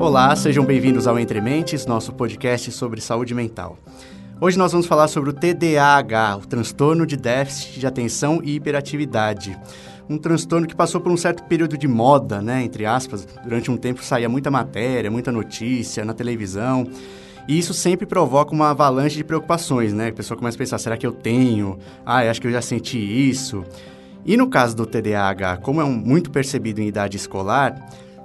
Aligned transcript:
Olá, 0.00 0.34
sejam 0.34 0.64
bem-vindos 0.64 1.06
ao 1.06 1.18
Entre 1.18 1.42
Mentes, 1.42 1.84
nosso 1.84 2.14
podcast 2.14 2.72
sobre 2.72 3.02
saúde 3.02 3.34
mental. 3.34 3.76
Hoje 4.40 4.56
nós 4.56 4.72
vamos 4.72 4.86
falar 4.86 5.08
sobre 5.08 5.28
o 5.28 5.32
TDAH, 5.34 6.38
o 6.38 6.46
transtorno 6.46 7.04
de 7.04 7.18
déficit 7.18 7.78
de 7.78 7.86
atenção 7.86 8.40
e 8.42 8.54
hiperatividade. 8.54 9.60
Um 10.08 10.16
transtorno 10.16 10.66
que 10.66 10.74
passou 10.74 11.02
por 11.02 11.12
um 11.12 11.18
certo 11.18 11.42
período 11.44 11.76
de 11.76 11.86
moda, 11.86 12.40
né, 12.40 12.64
entre 12.64 12.86
aspas. 12.86 13.28
Durante 13.44 13.70
um 13.70 13.76
tempo 13.76 14.02
saía 14.02 14.26
muita 14.26 14.50
matéria, 14.50 15.10
muita 15.10 15.30
notícia 15.30 16.02
na 16.02 16.14
televisão. 16.14 16.86
E 17.46 17.58
isso 17.58 17.74
sempre 17.74 18.06
provoca 18.06 18.54
uma 18.54 18.70
avalanche 18.70 19.16
de 19.16 19.24
preocupações, 19.24 19.92
né? 19.92 20.08
A 20.08 20.12
pessoa 20.14 20.38
começa 20.38 20.56
a 20.56 20.60
pensar, 20.60 20.78
será 20.78 20.96
que 20.96 21.06
eu 21.06 21.12
tenho? 21.12 21.78
Ah, 22.06 22.24
eu 22.24 22.30
acho 22.30 22.40
que 22.40 22.46
eu 22.46 22.52
já 22.52 22.62
senti 22.62 22.98
isso. 22.98 23.66
E 24.24 24.34
no 24.34 24.48
caso 24.48 24.74
do 24.74 24.86
TDAH, 24.86 25.58
como 25.58 25.78
é 25.82 25.84
um, 25.84 25.92
muito 25.92 26.30
percebido 26.30 26.80
em 26.80 26.88
idade 26.88 27.18
escolar, 27.18 27.74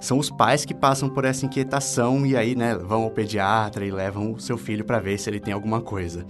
são 0.06 0.20
os 0.20 0.30
pais 0.30 0.64
que 0.64 0.74
passam 0.74 1.10
por 1.10 1.26
essa 1.26 1.46
inquietação 1.46 2.26
e 2.26 2.38
aí, 2.38 2.56
né, 2.56 2.76
vão 2.76 3.04
ao 3.04 3.10
pediatra 3.10 3.84
e 3.84 3.92
levam 3.92 4.34
o 4.34 4.40
seu 4.40 4.56
filho 4.56 4.86
para 4.86 5.00
ver 5.00 5.18
se 5.18 5.30
ele 5.30 5.40
tem 5.40 5.52
alguma 5.52 5.82
coisa. 5.82 6.26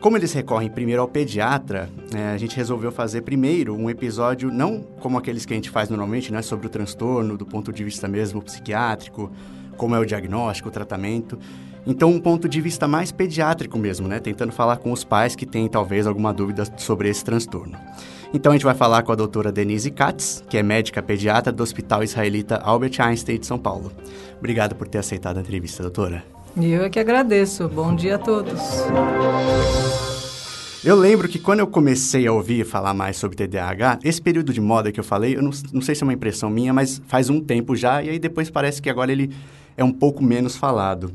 Como 0.00 0.16
eles 0.16 0.32
recorrem 0.32 0.70
primeiro 0.70 1.02
ao 1.02 1.08
pediatra, 1.08 1.90
é, 2.14 2.28
a 2.28 2.38
gente 2.38 2.56
resolveu 2.56 2.92
fazer 2.92 3.22
primeiro 3.22 3.74
um 3.74 3.90
episódio, 3.90 4.50
não 4.50 4.82
como 5.00 5.18
aqueles 5.18 5.44
que 5.44 5.52
a 5.52 5.56
gente 5.56 5.68
faz 5.68 5.90
normalmente, 5.90 6.32
né, 6.32 6.40
sobre 6.40 6.68
o 6.68 6.70
transtorno, 6.70 7.36
do 7.36 7.44
ponto 7.44 7.72
de 7.72 7.82
vista 7.82 8.06
mesmo 8.06 8.40
psiquiátrico, 8.40 9.30
como 9.76 9.96
é 9.96 9.98
o 9.98 10.06
diagnóstico, 10.06 10.68
o 10.68 10.72
tratamento. 10.72 11.36
Então, 11.84 12.10
um 12.10 12.20
ponto 12.20 12.48
de 12.48 12.60
vista 12.60 12.86
mais 12.86 13.10
pediátrico 13.10 13.76
mesmo, 13.76 14.06
né, 14.06 14.20
tentando 14.20 14.52
falar 14.52 14.76
com 14.76 14.92
os 14.92 15.02
pais 15.02 15.34
que 15.34 15.44
têm 15.44 15.68
talvez 15.68 16.06
alguma 16.06 16.32
dúvida 16.32 16.64
sobre 16.76 17.08
esse 17.08 17.24
transtorno. 17.24 17.76
Então 18.32 18.52
a 18.52 18.54
gente 18.54 18.64
vai 18.64 18.74
falar 18.74 19.02
com 19.02 19.10
a 19.10 19.16
doutora 19.16 19.50
Denise 19.50 19.90
Katz, 19.90 20.44
que 20.48 20.56
é 20.56 20.62
médica 20.62 21.02
pediatra 21.02 21.52
do 21.52 21.62
Hospital 21.62 22.04
Israelita 22.04 22.56
Albert 22.56 23.00
Einstein 23.00 23.38
de 23.38 23.46
São 23.46 23.58
Paulo. 23.58 23.90
Obrigado 24.38 24.76
por 24.76 24.86
ter 24.86 24.98
aceitado 24.98 25.38
a 25.38 25.40
entrevista, 25.40 25.82
doutora. 25.82 26.24
Eu 26.56 26.84
é 26.84 26.90
que 26.90 27.00
agradeço. 27.00 27.68
Bom 27.68 27.94
dia 27.94 28.14
a 28.14 28.18
todos. 28.18 28.60
Eu 30.84 30.96
lembro 30.96 31.28
que 31.28 31.38
quando 31.38 31.60
eu 31.60 31.66
comecei 31.66 32.26
a 32.26 32.32
ouvir 32.32 32.64
falar 32.64 32.94
mais 32.94 33.16
sobre 33.16 33.36
TDAH, 33.36 33.98
esse 34.04 34.22
período 34.22 34.52
de 34.52 34.60
moda 34.60 34.92
que 34.92 35.00
eu 35.00 35.04
falei, 35.04 35.36
eu 35.36 35.42
não, 35.42 35.50
não 35.72 35.82
sei 35.82 35.94
se 35.94 36.02
é 36.02 36.06
uma 36.06 36.12
impressão 36.12 36.48
minha, 36.48 36.72
mas 36.72 37.02
faz 37.06 37.28
um 37.28 37.40
tempo 37.40 37.74
já, 37.76 38.02
e 38.02 38.10
aí 38.10 38.18
depois 38.18 38.48
parece 38.48 38.80
que 38.80 38.88
agora 38.88 39.10
ele 39.12 39.30
é 39.76 39.84
um 39.84 39.92
pouco 39.92 40.22
menos 40.22 40.56
falado. 40.56 41.12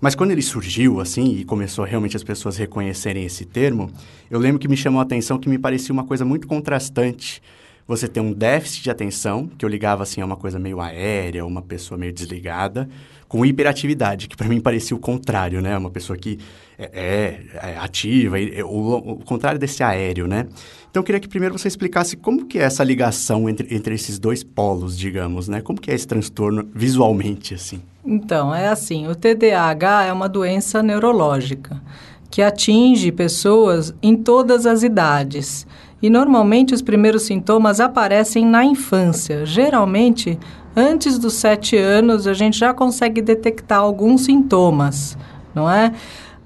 Mas 0.00 0.14
quando 0.14 0.30
ele 0.30 0.42
surgiu, 0.42 1.00
assim, 1.00 1.36
e 1.38 1.44
começou 1.44 1.84
realmente 1.84 2.16
as 2.16 2.24
pessoas 2.24 2.56
reconhecerem 2.56 3.24
esse 3.24 3.44
termo, 3.44 3.90
eu 4.30 4.38
lembro 4.38 4.58
que 4.58 4.68
me 4.68 4.76
chamou 4.76 5.00
a 5.00 5.02
atenção 5.02 5.38
que 5.38 5.48
me 5.48 5.58
parecia 5.58 5.92
uma 5.92 6.04
coisa 6.04 6.24
muito 6.24 6.46
contrastante. 6.46 7.42
Você 7.88 8.08
tem 8.08 8.22
um 8.22 8.32
déficit 8.32 8.82
de 8.82 8.90
atenção, 8.90 9.46
que 9.46 9.64
eu 9.64 9.68
ligava 9.68 10.02
assim 10.02 10.20
a 10.20 10.26
uma 10.26 10.36
coisa 10.36 10.58
meio 10.58 10.80
aérea, 10.80 11.46
uma 11.46 11.62
pessoa 11.62 11.96
meio 11.96 12.12
desligada, 12.12 12.88
com 13.28 13.44
hiperatividade, 13.46 14.28
que 14.28 14.36
para 14.36 14.48
mim 14.48 14.60
parecia 14.60 14.96
o 14.96 15.00
contrário, 15.00 15.60
né? 15.62 15.78
Uma 15.78 15.90
pessoa 15.90 16.16
que 16.16 16.38
é, 16.78 16.90
é, 16.92 17.68
é 17.70 17.76
ativa, 17.78 18.40
é, 18.40 18.62
o, 18.64 18.96
o, 18.96 19.16
contrário 19.24 19.58
desse 19.58 19.82
aéreo, 19.82 20.26
né? 20.26 20.46
Então 20.90 21.00
eu 21.00 21.04
queria 21.04 21.20
que 21.20 21.28
primeiro 21.28 21.56
você 21.56 21.68
explicasse 21.68 22.16
como 22.16 22.46
que 22.46 22.58
é 22.58 22.62
essa 22.62 22.84
ligação 22.84 23.48
entre, 23.48 23.74
entre 23.74 23.94
esses 23.94 24.18
dois 24.18 24.42
polos, 24.42 24.98
digamos, 24.98 25.48
né? 25.48 25.60
Como 25.60 25.80
que 25.80 25.90
é 25.90 25.94
esse 25.94 26.06
transtorno 26.06 26.68
visualmente, 26.74 27.54
assim? 27.54 27.80
Então, 28.06 28.54
é 28.54 28.68
assim, 28.68 29.08
o 29.08 29.14
TDAH 29.16 30.04
é 30.04 30.12
uma 30.12 30.28
doença 30.28 30.80
neurológica 30.80 31.82
que 32.30 32.40
atinge 32.40 33.10
pessoas 33.10 33.94
em 34.02 34.16
todas 34.16 34.66
as 34.66 34.82
idades. 34.82 35.66
E 36.00 36.08
normalmente 36.08 36.74
os 36.74 36.82
primeiros 36.82 37.22
sintomas 37.22 37.80
aparecem 37.80 38.44
na 38.44 38.64
infância. 38.64 39.44
Geralmente, 39.44 40.38
antes 40.76 41.18
dos 41.18 41.34
sete 41.34 41.76
anos, 41.76 42.26
a 42.26 42.34
gente 42.34 42.58
já 42.58 42.72
consegue 42.72 43.20
detectar 43.20 43.80
alguns 43.80 44.26
sintomas, 44.26 45.16
não 45.54 45.68
é? 45.68 45.92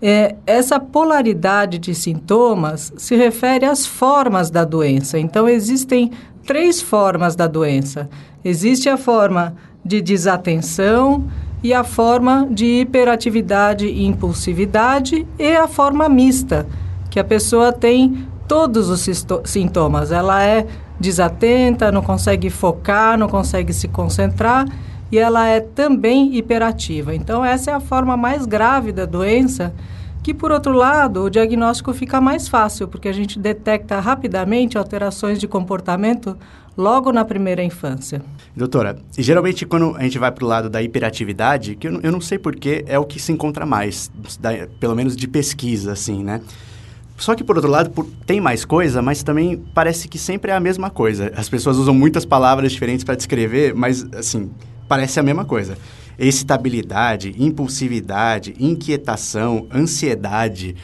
é? 0.00 0.36
Essa 0.46 0.78
polaridade 0.78 1.78
de 1.78 1.94
sintomas 1.94 2.92
se 2.96 3.16
refere 3.16 3.66
às 3.66 3.84
formas 3.84 4.50
da 4.50 4.64
doença. 4.64 5.18
Então, 5.18 5.48
existem 5.48 6.10
três 6.46 6.80
formas 6.80 7.34
da 7.34 7.46
doença: 7.46 8.08
existe 8.44 8.88
a 8.88 8.96
forma 8.96 9.56
de 9.84 10.00
desatenção 10.00 11.24
e 11.62 11.74
a 11.74 11.84
forma 11.84 12.48
de 12.50 12.80
hiperatividade 12.80 13.86
e 13.86 14.04
impulsividade 14.06 15.26
e 15.38 15.56
a 15.56 15.68
forma 15.68 16.08
mista, 16.08 16.66
que 17.10 17.20
a 17.20 17.24
pessoa 17.24 17.72
tem 17.72 18.26
todos 18.48 18.88
os 18.88 19.06
sintomas. 19.44 20.10
Ela 20.10 20.42
é 20.42 20.66
desatenta, 20.98 21.92
não 21.92 22.02
consegue 22.02 22.50
focar, 22.50 23.18
não 23.18 23.28
consegue 23.28 23.72
se 23.72 23.88
concentrar 23.88 24.66
e 25.10 25.18
ela 25.18 25.46
é 25.46 25.60
também 25.60 26.36
hiperativa. 26.36 27.14
Então, 27.14 27.44
essa 27.44 27.70
é 27.70 27.74
a 27.74 27.80
forma 27.80 28.16
mais 28.16 28.46
grave 28.46 28.92
da 28.92 29.06
doença, 29.06 29.72
que, 30.22 30.34
por 30.34 30.52
outro 30.52 30.72
lado, 30.72 31.24
o 31.24 31.30
diagnóstico 31.30 31.92
fica 31.92 32.20
mais 32.20 32.48
fácil, 32.48 32.86
porque 32.86 33.08
a 33.08 33.12
gente 33.12 33.38
detecta 33.38 33.98
rapidamente 34.00 34.76
alterações 34.76 35.38
de 35.38 35.48
comportamento 35.48 36.36
logo 36.76 37.12
na 37.12 37.24
primeira 37.24 37.62
infância. 37.62 38.22
Doutora, 38.54 38.98
geralmente 39.16 39.64
quando 39.64 39.96
a 39.96 40.02
gente 40.02 40.18
vai 40.18 40.30
para 40.30 40.44
o 40.44 40.48
lado 40.48 40.68
da 40.68 40.82
hiperatividade, 40.82 41.76
que 41.76 41.88
eu, 41.88 42.00
eu 42.02 42.12
não 42.12 42.20
sei 42.20 42.38
porquê, 42.38 42.84
é 42.86 42.98
o 42.98 43.04
que 43.04 43.20
se 43.20 43.32
encontra 43.32 43.64
mais, 43.64 44.10
da, 44.38 44.50
pelo 44.78 44.94
menos 44.94 45.16
de 45.16 45.28
pesquisa, 45.28 45.92
assim, 45.92 46.22
né? 46.22 46.40
Só 47.16 47.34
que, 47.34 47.44
por 47.44 47.56
outro 47.56 47.70
lado, 47.70 47.90
por, 47.90 48.06
tem 48.24 48.40
mais 48.40 48.64
coisa, 48.64 49.02
mas 49.02 49.22
também 49.22 49.62
parece 49.74 50.08
que 50.08 50.18
sempre 50.18 50.50
é 50.50 50.54
a 50.54 50.60
mesma 50.60 50.88
coisa. 50.88 51.30
As 51.36 51.50
pessoas 51.50 51.76
usam 51.76 51.92
muitas 51.92 52.24
palavras 52.24 52.72
diferentes 52.72 53.04
para 53.04 53.14
descrever, 53.14 53.74
mas, 53.74 54.06
assim, 54.14 54.50
parece 54.88 55.20
a 55.20 55.22
mesma 55.22 55.44
coisa. 55.44 55.76
Excitabilidade, 56.20 57.34
impulsividade, 57.38 58.54
inquietação, 58.60 59.66
ansiedade. 59.72 60.76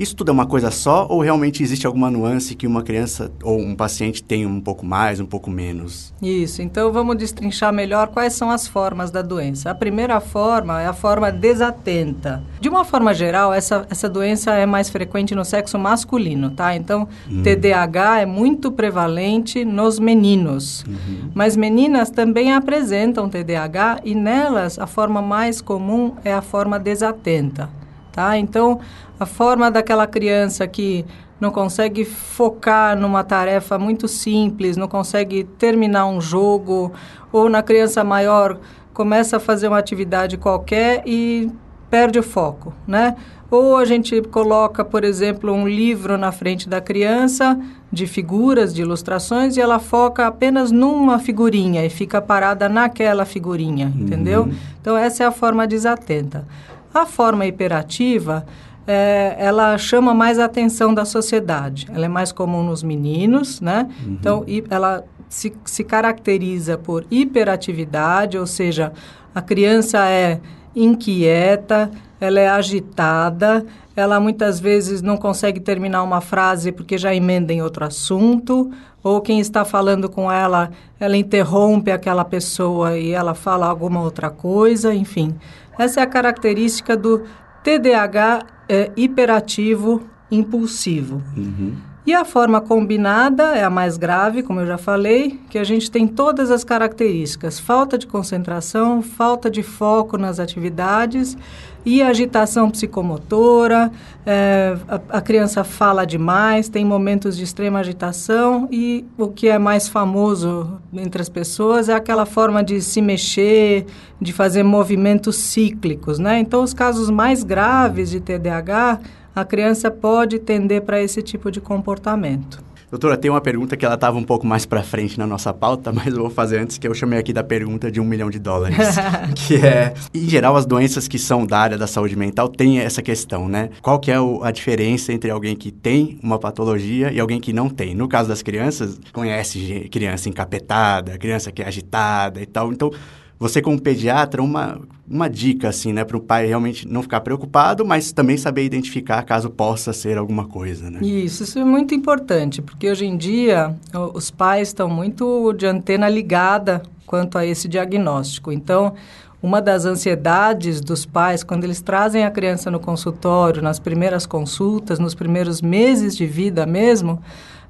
Isso 0.00 0.16
tudo 0.16 0.30
é 0.30 0.32
uma 0.32 0.46
coisa 0.46 0.70
só 0.70 1.06
ou 1.10 1.20
realmente 1.20 1.62
existe 1.62 1.86
alguma 1.86 2.10
nuance 2.10 2.54
que 2.54 2.66
uma 2.66 2.82
criança 2.82 3.30
ou 3.42 3.60
um 3.60 3.76
paciente 3.76 4.22
tem 4.22 4.46
um 4.46 4.58
pouco 4.58 4.86
mais, 4.86 5.20
um 5.20 5.26
pouco 5.26 5.50
menos? 5.50 6.10
Isso, 6.22 6.62
então 6.62 6.90
vamos 6.90 7.18
destrinchar 7.18 7.70
melhor 7.70 8.08
quais 8.08 8.32
são 8.32 8.50
as 8.50 8.66
formas 8.66 9.10
da 9.10 9.20
doença. 9.20 9.70
A 9.70 9.74
primeira 9.74 10.18
forma 10.18 10.80
é 10.80 10.86
a 10.86 10.94
forma 10.94 11.30
desatenta. 11.30 12.42
De 12.58 12.66
uma 12.66 12.82
forma 12.82 13.12
geral, 13.12 13.52
essa, 13.52 13.86
essa 13.90 14.08
doença 14.08 14.54
é 14.54 14.64
mais 14.64 14.88
frequente 14.88 15.34
no 15.34 15.44
sexo 15.44 15.78
masculino, 15.78 16.48
tá? 16.48 16.74
Então, 16.74 17.06
hum. 17.30 17.42
TDAH 17.42 18.20
é 18.20 18.26
muito 18.26 18.72
prevalente 18.72 19.66
nos 19.66 19.98
meninos. 19.98 20.82
Uhum. 20.88 21.30
Mas 21.34 21.58
meninas 21.58 22.08
também 22.08 22.54
apresentam 22.54 23.28
TDAH 23.28 24.00
e 24.02 24.14
nelas 24.14 24.78
a 24.78 24.86
forma 24.86 25.20
mais 25.20 25.60
comum 25.60 26.14
é 26.24 26.32
a 26.32 26.40
forma 26.40 26.78
desatenta 26.78 27.79
tá? 28.12 28.36
Então, 28.36 28.80
a 29.18 29.26
forma 29.26 29.70
daquela 29.70 30.06
criança 30.06 30.66
que 30.66 31.04
não 31.40 31.50
consegue 31.50 32.04
focar 32.04 32.96
numa 32.96 33.24
tarefa 33.24 33.78
muito 33.78 34.06
simples, 34.06 34.76
não 34.76 34.86
consegue 34.86 35.44
terminar 35.44 36.06
um 36.06 36.20
jogo, 36.20 36.92
ou 37.32 37.48
na 37.48 37.62
criança 37.62 38.04
maior 38.04 38.58
começa 38.92 39.38
a 39.38 39.40
fazer 39.40 39.68
uma 39.68 39.78
atividade 39.78 40.36
qualquer 40.36 41.02
e 41.06 41.50
perde 41.88 42.18
o 42.18 42.22
foco, 42.22 42.72
né? 42.86 43.16
Ou 43.50 43.76
a 43.76 43.84
gente 43.84 44.22
coloca, 44.22 44.84
por 44.84 45.02
exemplo, 45.02 45.52
um 45.52 45.66
livro 45.66 46.16
na 46.16 46.30
frente 46.30 46.68
da 46.68 46.80
criança 46.80 47.58
de 47.90 48.06
figuras, 48.06 48.72
de 48.72 48.82
ilustrações, 48.82 49.56
e 49.56 49.60
ela 49.60 49.80
foca 49.80 50.26
apenas 50.26 50.70
numa 50.70 51.18
figurinha 51.18 51.84
e 51.84 51.90
fica 51.90 52.22
parada 52.22 52.68
naquela 52.68 53.24
figurinha, 53.24 53.86
uhum. 53.86 54.02
entendeu? 54.02 54.48
Então, 54.80 54.96
essa 54.96 55.24
é 55.24 55.26
a 55.26 55.32
forma 55.32 55.66
desatenta. 55.66 56.46
A 56.92 57.06
forma 57.06 57.46
hiperativa, 57.46 58.44
é, 58.86 59.36
ela 59.38 59.78
chama 59.78 60.12
mais 60.12 60.38
a 60.38 60.46
atenção 60.46 60.92
da 60.92 61.04
sociedade. 61.04 61.86
Ela 61.94 62.06
é 62.06 62.08
mais 62.08 62.32
comum 62.32 62.62
nos 62.62 62.82
meninos, 62.82 63.60
né? 63.60 63.88
Uhum. 64.04 64.12
Então, 64.12 64.44
ela 64.68 65.04
se, 65.28 65.52
se 65.64 65.84
caracteriza 65.84 66.76
por 66.76 67.06
hiperatividade, 67.10 68.36
ou 68.36 68.46
seja, 68.46 68.92
a 69.34 69.40
criança 69.40 70.08
é 70.08 70.40
inquieta, 70.74 71.90
ela 72.20 72.40
é 72.40 72.48
agitada, 72.48 73.64
ela 73.96 74.20
muitas 74.20 74.60
vezes 74.60 75.02
não 75.02 75.16
consegue 75.16 75.60
terminar 75.60 76.02
uma 76.02 76.20
frase 76.20 76.72
porque 76.72 76.98
já 76.98 77.14
emenda 77.14 77.52
em 77.52 77.62
outro 77.62 77.84
assunto, 77.84 78.70
ou 79.02 79.20
quem 79.20 79.40
está 79.40 79.64
falando 79.64 80.08
com 80.08 80.30
ela, 80.30 80.70
ela 80.98 81.16
interrompe 81.16 81.90
aquela 81.90 82.24
pessoa 82.24 82.98
e 82.98 83.12
ela 83.12 83.34
fala 83.34 83.66
alguma 83.66 84.02
outra 84.02 84.30
coisa, 84.30 84.94
enfim. 84.94 85.34
Essa 85.78 86.00
é 86.00 86.02
a 86.02 86.06
característica 86.06 86.96
do 86.96 87.24
TDAH 87.62 88.44
é, 88.68 88.90
hiperativo 88.96 90.02
impulsivo. 90.30 91.22
Uhum. 91.36 91.76
E 92.06 92.14
a 92.14 92.24
forma 92.24 92.60
combinada 92.60 93.54
é 93.54 93.62
a 93.62 93.68
mais 93.68 93.96
grave, 93.96 94.42
como 94.42 94.60
eu 94.60 94.66
já 94.66 94.78
falei, 94.78 95.38
que 95.50 95.58
a 95.58 95.64
gente 95.64 95.90
tem 95.90 96.06
todas 96.08 96.50
as 96.50 96.64
características: 96.64 97.60
falta 97.60 97.98
de 97.98 98.06
concentração, 98.06 99.02
falta 99.02 99.50
de 99.50 99.62
foco 99.62 100.16
nas 100.16 100.40
atividades 100.40 101.36
e 101.84 102.02
agitação 102.02 102.70
psicomotora. 102.70 103.90
É, 104.26 104.76
a, 104.88 105.18
a, 105.18 105.20
criança 105.20 105.64
fala 105.64 106.04
demais, 106.04 106.68
tem 106.68 106.84
momentos 106.84 107.36
de 107.36 107.44
extrema 107.44 107.80
agitação 107.80 108.68
e 108.70 109.04
o 109.16 109.28
que 109.28 109.48
é 109.48 109.58
mais 109.58 109.88
famoso 109.88 110.80
entre 110.92 111.22
as 111.22 111.28
pessoas 111.28 111.88
é 111.88 111.94
aquela 111.94 112.26
forma 112.26 112.62
de 112.62 112.80
se 112.80 113.00
mexer, 113.00 113.86
de 114.20 114.32
fazer 114.32 114.62
movimentos 114.62 115.36
cíclicos, 115.36 116.18
né? 116.18 116.38
Então, 116.38 116.62
os 116.62 116.74
casos 116.74 117.08
mais 117.08 117.42
graves 117.42 118.10
de 118.10 118.20
TDAH, 118.20 119.00
a 119.34 119.44
criança 119.44 119.90
pode 119.90 120.38
tender 120.38 120.82
para 120.82 121.00
esse 121.00 121.22
tipo 121.22 121.50
de 121.50 121.60
comportamento. 121.60 122.62
Doutora, 122.90 123.16
tem 123.16 123.30
uma 123.30 123.40
pergunta 123.40 123.76
que 123.76 123.84
ela 123.84 123.94
estava 123.94 124.18
um 124.18 124.24
pouco 124.24 124.44
mais 124.44 124.66
para 124.66 124.82
frente 124.82 125.16
na 125.16 125.26
nossa 125.26 125.54
pauta, 125.54 125.92
mas 125.94 126.08
eu 126.08 126.22
vou 126.22 126.30
fazer 126.30 126.58
antes, 126.58 126.76
que 126.76 126.88
eu 126.88 126.92
chamei 126.92 127.18
aqui 127.18 127.32
da 127.32 127.44
pergunta 127.44 127.90
de 127.90 128.00
um 128.00 128.04
milhão 128.04 128.28
de 128.28 128.38
dólares. 128.38 128.76
que 129.46 129.56
é, 129.56 129.94
em 130.12 130.28
geral, 130.28 130.56
as 130.56 130.66
doenças 130.66 131.06
que 131.06 131.18
são 131.18 131.46
da 131.46 131.58
área 131.58 131.78
da 131.78 131.86
saúde 131.86 132.16
mental 132.16 132.48
têm 132.48 132.80
essa 132.80 133.00
questão, 133.00 133.48
né? 133.48 133.70
Qual 133.80 134.00
que 134.00 134.10
é 134.10 134.20
o, 134.20 134.42
a 134.42 134.50
diferença 134.50 135.12
entre 135.12 135.30
alguém 135.30 135.54
que 135.54 135.70
tem 135.70 136.18
uma 136.20 136.38
patologia 136.38 137.12
e 137.12 137.20
alguém 137.20 137.40
que 137.40 137.52
não 137.52 137.68
tem? 137.68 137.94
No 137.94 138.08
caso 138.08 138.28
das 138.28 138.42
crianças, 138.42 138.98
conhece 139.12 139.88
criança 139.90 140.28
encapetada, 140.28 141.16
criança 141.16 141.52
que 141.52 141.62
é 141.62 141.66
agitada 141.66 142.42
e 142.42 142.46
tal. 142.46 142.72
Então, 142.72 142.90
você 143.38 143.62
como 143.62 143.80
pediatra, 143.80 144.42
uma, 144.42 144.80
uma 145.10 145.28
dica 145.28 145.68
assim, 145.68 145.92
né, 145.92 146.04
para 146.04 146.16
o 146.16 146.20
pai 146.20 146.46
realmente 146.46 146.86
não 146.86 147.02
ficar 147.02 147.20
preocupado, 147.20 147.84
mas 147.84 148.12
também 148.12 148.36
saber 148.36 148.64
identificar 148.64 149.20
caso 149.24 149.50
possa 149.50 149.92
ser 149.92 150.16
alguma 150.16 150.44
coisa, 150.44 150.88
né? 150.88 151.00
Isso, 151.02 151.42
isso 151.42 151.58
é 151.58 151.64
muito 151.64 151.92
importante, 151.94 152.62
porque 152.62 152.88
hoje 152.88 153.04
em 153.04 153.16
dia 153.16 153.74
os 154.14 154.30
pais 154.30 154.68
estão 154.68 154.88
muito 154.88 155.52
de 155.54 155.66
antena 155.66 156.08
ligada 156.08 156.82
quanto 157.04 157.36
a 157.36 157.44
esse 157.44 157.66
diagnóstico. 157.66 158.52
Então, 158.52 158.94
uma 159.42 159.60
das 159.60 159.84
ansiedades 159.84 160.80
dos 160.80 161.04
pais, 161.04 161.42
quando 161.42 161.64
eles 161.64 161.80
trazem 161.80 162.24
a 162.24 162.30
criança 162.30 162.70
no 162.70 162.78
consultório, 162.78 163.60
nas 163.60 163.80
primeiras 163.80 164.26
consultas, 164.26 165.00
nos 165.00 165.14
primeiros 165.14 165.60
meses 165.60 166.16
de 166.16 166.24
vida 166.24 166.64
mesmo, 166.66 167.20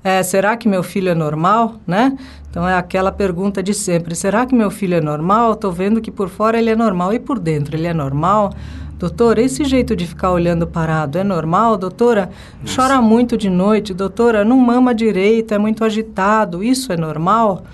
é, 0.02 0.22
será 0.22 0.56
que 0.56 0.66
meu 0.66 0.82
filho 0.82 1.10
é 1.10 1.14
normal, 1.14 1.74
né? 1.86 2.16
Então 2.50 2.66
é 2.66 2.74
aquela 2.74 3.12
pergunta 3.12 3.62
de 3.62 3.74
sempre: 3.74 4.14
será 4.14 4.46
que 4.46 4.54
meu 4.54 4.70
filho 4.70 4.94
é 4.94 5.00
normal? 5.00 5.52
Estou 5.52 5.70
vendo 5.70 6.00
que 6.00 6.10
por 6.10 6.28
fora 6.28 6.58
ele 6.58 6.70
é 6.70 6.76
normal 6.76 7.12
e 7.12 7.18
por 7.18 7.38
dentro 7.38 7.76
ele 7.76 7.86
é 7.86 7.94
normal. 7.94 8.52
Doutora, 8.98 9.40
esse 9.40 9.64
jeito 9.64 9.96
de 9.96 10.06
ficar 10.06 10.30
olhando 10.30 10.66
parado 10.66 11.16
é 11.16 11.24
normal? 11.24 11.78
Doutora, 11.78 12.30
Nossa. 12.60 12.82
chora 12.82 13.00
muito 13.00 13.36
de 13.36 13.48
noite. 13.48 13.94
Doutora, 13.94 14.44
não 14.44 14.58
mama 14.58 14.94
direito, 14.94 15.54
é 15.54 15.58
muito 15.58 15.84
agitado. 15.84 16.62
Isso 16.62 16.92
é 16.92 16.98
normal? 16.98 17.64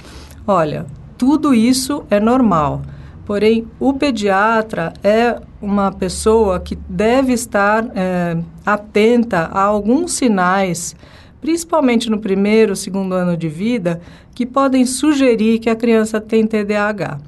Olha, 0.46 0.86
tudo 1.18 1.52
isso 1.52 2.04
é 2.10 2.20
normal. 2.20 2.82
Porém, 3.24 3.66
o 3.80 3.92
pediatra 3.92 4.92
é 5.02 5.40
uma 5.60 5.90
pessoa 5.90 6.60
que 6.60 6.78
deve 6.88 7.32
estar 7.32 7.84
é, 7.96 8.36
atenta 8.64 9.50
a 9.52 9.62
alguns 9.62 10.12
sinais 10.12 10.94
principalmente 11.40 12.10
no 12.10 12.18
primeiro, 12.18 12.74
segundo 12.74 13.14
ano 13.14 13.36
de 13.36 13.48
vida, 13.48 14.00
que 14.34 14.44
podem 14.44 14.84
sugerir 14.84 15.58
que 15.58 15.70
a 15.70 15.76
criança 15.76 16.20
tem 16.20 16.46
TDAH. 16.46 17.18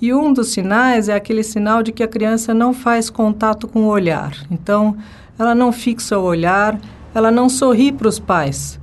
E 0.00 0.12
um 0.12 0.32
dos 0.32 0.48
sinais 0.48 1.08
é 1.08 1.14
aquele 1.14 1.42
sinal 1.42 1.82
de 1.82 1.92
que 1.92 2.02
a 2.02 2.08
criança 2.08 2.52
não 2.52 2.74
faz 2.74 3.08
contato 3.08 3.66
com 3.66 3.84
o 3.84 3.88
olhar. 3.88 4.32
Então, 4.50 4.96
ela 5.38 5.54
não 5.54 5.72
fixa 5.72 6.18
o 6.18 6.22
olhar, 6.22 6.78
ela 7.14 7.30
não 7.30 7.48
sorri 7.48 7.92
para 7.92 8.08
os 8.08 8.18
pais. 8.18 8.78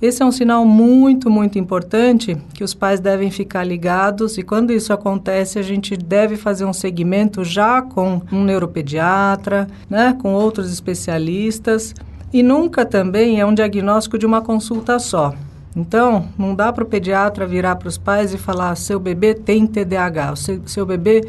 Esse 0.00 0.22
é 0.22 0.26
um 0.26 0.30
sinal 0.30 0.64
muito, 0.64 1.28
muito 1.28 1.58
importante 1.58 2.36
que 2.54 2.62
os 2.62 2.72
pais 2.72 3.00
devem 3.00 3.32
ficar 3.32 3.64
ligados 3.64 4.38
e 4.38 4.44
quando 4.44 4.72
isso 4.72 4.92
acontece, 4.92 5.58
a 5.58 5.62
gente 5.62 5.96
deve 5.96 6.36
fazer 6.36 6.64
um 6.64 6.72
segmento 6.72 7.42
já 7.44 7.82
com 7.82 8.22
um 8.30 8.44
neuropediatra, 8.44 9.66
né, 9.90 10.16
com 10.20 10.32
outros 10.34 10.72
especialistas 10.72 11.94
e 12.32 12.42
nunca 12.42 12.84
também 12.84 13.40
é 13.40 13.46
um 13.46 13.54
diagnóstico 13.54 14.18
de 14.18 14.26
uma 14.26 14.42
consulta 14.42 14.98
só. 14.98 15.34
Então, 15.76 16.26
não 16.36 16.54
dá 16.54 16.72
para 16.72 16.82
o 16.82 16.86
pediatra 16.86 17.46
virar 17.46 17.76
para 17.76 17.88
os 17.88 17.96
pais 17.96 18.34
e 18.34 18.38
falar: 18.38 18.74
seu 18.74 18.98
bebê 18.98 19.34
tem 19.34 19.66
TDAH, 19.66 20.36
seu, 20.36 20.62
seu 20.66 20.84
bebê 20.86 21.26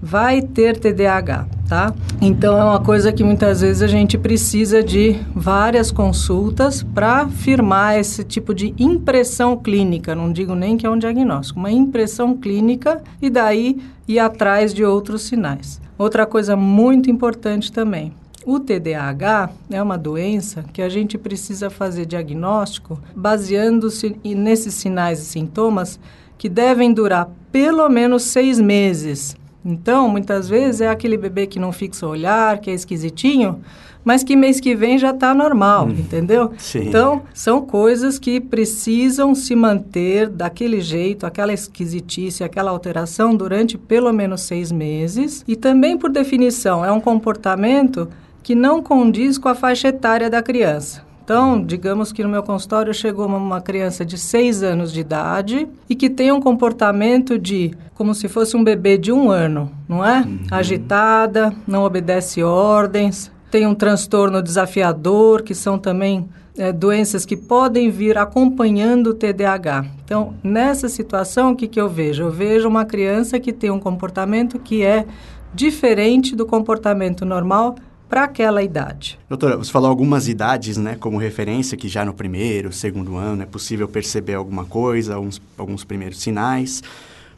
vai 0.00 0.42
ter 0.42 0.76
TDAH, 0.78 1.46
tá? 1.66 1.94
Então, 2.20 2.58
é 2.58 2.64
uma 2.64 2.80
coisa 2.80 3.10
que 3.12 3.24
muitas 3.24 3.62
vezes 3.62 3.82
a 3.82 3.86
gente 3.86 4.18
precisa 4.18 4.82
de 4.82 5.16
várias 5.34 5.90
consultas 5.90 6.82
para 6.82 7.26
firmar 7.28 7.96
esse 7.96 8.22
tipo 8.22 8.54
de 8.54 8.74
impressão 8.78 9.56
clínica. 9.56 10.14
Não 10.14 10.30
digo 10.30 10.54
nem 10.54 10.76
que 10.76 10.86
é 10.86 10.90
um 10.90 10.98
diagnóstico, 10.98 11.58
uma 11.58 11.70
impressão 11.70 12.36
clínica 12.36 13.02
e 13.22 13.30
daí 13.30 13.80
ir 14.06 14.18
atrás 14.18 14.74
de 14.74 14.84
outros 14.84 15.22
sinais. 15.22 15.80
Outra 15.98 16.26
coisa 16.26 16.54
muito 16.54 17.10
importante 17.10 17.72
também 17.72 18.12
o 18.46 18.60
TDAH 18.60 19.50
é 19.68 19.82
uma 19.82 19.98
doença 19.98 20.64
que 20.72 20.80
a 20.80 20.88
gente 20.88 21.18
precisa 21.18 21.68
fazer 21.68 22.06
diagnóstico 22.06 22.96
baseando-se 23.14 24.16
nesses 24.24 24.72
sinais 24.74 25.18
e 25.18 25.24
sintomas 25.24 25.98
que 26.38 26.48
devem 26.48 26.94
durar 26.94 27.28
pelo 27.50 27.88
menos 27.88 28.22
seis 28.22 28.60
meses. 28.60 29.36
Então, 29.64 30.08
muitas 30.08 30.48
vezes 30.48 30.80
é 30.80 30.88
aquele 30.88 31.16
bebê 31.16 31.48
que 31.48 31.58
não 31.58 31.72
fixa 31.72 32.06
o 32.06 32.10
olhar, 32.10 32.60
que 32.60 32.70
é 32.70 32.74
esquisitinho, 32.74 33.62
mas 34.04 34.22
que 34.22 34.36
mês 34.36 34.60
que 34.60 34.76
vem 34.76 34.96
já 34.96 35.10
está 35.10 35.34
normal, 35.34 35.86
hum, 35.86 35.96
entendeu? 35.98 36.52
Sim. 36.56 36.86
Então, 36.86 37.22
são 37.34 37.60
coisas 37.60 38.16
que 38.16 38.40
precisam 38.40 39.34
se 39.34 39.56
manter 39.56 40.28
daquele 40.28 40.80
jeito, 40.80 41.26
aquela 41.26 41.52
esquisitice, 41.52 42.44
aquela 42.44 42.70
alteração 42.70 43.34
durante 43.34 43.76
pelo 43.76 44.12
menos 44.12 44.42
seis 44.42 44.70
meses. 44.70 45.44
E 45.48 45.56
também, 45.56 45.98
por 45.98 46.10
definição, 46.10 46.84
é 46.84 46.92
um 46.92 47.00
comportamento 47.00 48.08
que 48.46 48.54
não 48.54 48.80
condiz 48.80 49.38
com 49.38 49.48
a 49.48 49.56
faixa 49.56 49.88
etária 49.88 50.30
da 50.30 50.40
criança. 50.40 51.02
Então, 51.24 51.60
digamos 51.60 52.12
que 52.12 52.22
no 52.22 52.28
meu 52.28 52.44
consultório 52.44 52.94
chegou 52.94 53.26
uma 53.26 53.60
criança 53.60 54.04
de 54.04 54.16
6 54.16 54.62
anos 54.62 54.92
de 54.92 55.00
idade 55.00 55.68
e 55.90 55.96
que 55.96 56.08
tem 56.08 56.30
um 56.30 56.40
comportamento 56.40 57.40
de 57.40 57.72
como 57.92 58.14
se 58.14 58.28
fosse 58.28 58.56
um 58.56 58.62
bebê 58.62 58.96
de 58.96 59.10
um 59.10 59.32
ano, 59.32 59.72
não 59.88 60.06
é? 60.06 60.20
Uhum. 60.20 60.38
Agitada, 60.48 61.52
não 61.66 61.82
obedece 61.82 62.40
ordens, 62.40 63.32
tem 63.50 63.66
um 63.66 63.74
transtorno 63.74 64.40
desafiador, 64.40 65.42
que 65.42 65.52
são 65.52 65.76
também 65.76 66.28
é, 66.56 66.72
doenças 66.72 67.26
que 67.26 67.36
podem 67.36 67.90
vir 67.90 68.16
acompanhando 68.16 69.08
o 69.08 69.14
TDAH. 69.14 69.86
Então, 70.04 70.34
nessa 70.40 70.88
situação, 70.88 71.50
o 71.50 71.56
que, 71.56 71.66
que 71.66 71.80
eu 71.80 71.88
vejo? 71.88 72.22
Eu 72.22 72.30
vejo 72.30 72.68
uma 72.68 72.84
criança 72.84 73.40
que 73.40 73.52
tem 73.52 73.72
um 73.72 73.80
comportamento 73.80 74.56
que 74.60 74.84
é 74.84 75.04
diferente 75.52 76.36
do 76.36 76.46
comportamento 76.46 77.24
normal 77.24 77.74
para 78.08 78.24
aquela 78.24 78.62
idade. 78.62 79.18
Doutora, 79.28 79.56
você 79.56 79.70
falou 79.70 79.90
algumas 79.90 80.28
idades, 80.28 80.76
né, 80.76 80.96
como 80.98 81.18
referência, 81.18 81.76
que 81.76 81.88
já 81.88 82.04
no 82.04 82.14
primeiro, 82.14 82.72
segundo 82.72 83.16
ano 83.16 83.42
é 83.42 83.46
possível 83.46 83.88
perceber 83.88 84.34
alguma 84.34 84.64
coisa, 84.64 85.14
alguns, 85.14 85.40
alguns 85.58 85.84
primeiros 85.84 86.20
sinais. 86.20 86.82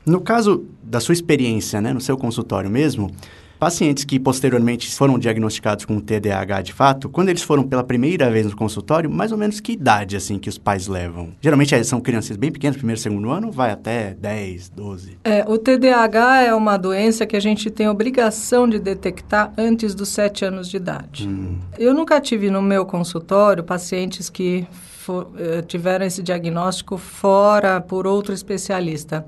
No 0.05 0.21
caso 0.21 0.67
da 0.83 1.01
sua 1.01 1.13
experiência, 1.13 1.81
né, 1.81 1.93
no 1.93 2.01
seu 2.01 2.17
consultório 2.17 2.71
mesmo, 2.71 3.11
Pacientes 3.59 4.05
que 4.05 4.21
posteriormente 4.21 4.95
foram 4.95 5.19
diagnosticados 5.19 5.85
com 5.85 5.99
TDAH 5.99 6.63
de 6.63 6.73
fato, 6.73 7.09
quando 7.09 7.29
eles 7.29 7.43
foram 7.43 7.65
pela 7.65 7.83
primeira 7.83 8.31
vez 8.31 8.47
no 8.47 8.57
consultório, 8.57 9.11
mais 9.11 9.33
ou 9.33 9.39
menos 9.39 9.59
que 9.59 9.73
idade 9.73 10.17
assim 10.17 10.39
que 10.39 10.49
os 10.49 10.57
pais 10.57 10.87
levam? 10.87 11.31
Geralmente 11.41 11.75
é, 11.75 11.83
são 11.83 12.01
crianças 12.01 12.37
bem 12.37 12.53
pequenas, 12.53 12.77
primeiro, 12.77 13.01
segundo 13.01 13.31
ano, 13.31 13.51
vai 13.51 13.71
até 13.71 14.15
10, 14.15 14.69
12. 14.71 15.19
É, 15.25 15.45
o 15.49 15.59
TDAH 15.59 16.43
é 16.43 16.55
uma 16.55 16.77
doença 16.77 17.27
que 17.27 17.37
a 17.37 17.41
gente 17.41 17.69
tem 17.71 17.89
obrigação 17.89 18.69
de 18.69 18.79
detectar 18.79 19.53
antes 19.59 19.95
dos 19.95 20.09
7 20.11 20.45
anos 20.45 20.69
de 20.69 20.77
idade. 20.77 21.29
Hum. 21.29 21.59
Eu 21.77 21.93
nunca 21.93 22.21
tive 22.21 22.51
no 22.51 22.63
meu 22.63 22.87
consultório 22.87 23.65
pacientes 23.65 24.31
que 24.31 24.67
for, 25.09 25.33
eh, 25.39 25.63
tiveram 25.63 26.05
esse 26.05 26.23
diagnóstico 26.23 26.99
fora 26.99 27.81
por 27.81 28.07
outro 28.07 28.35
especialista. 28.35 29.25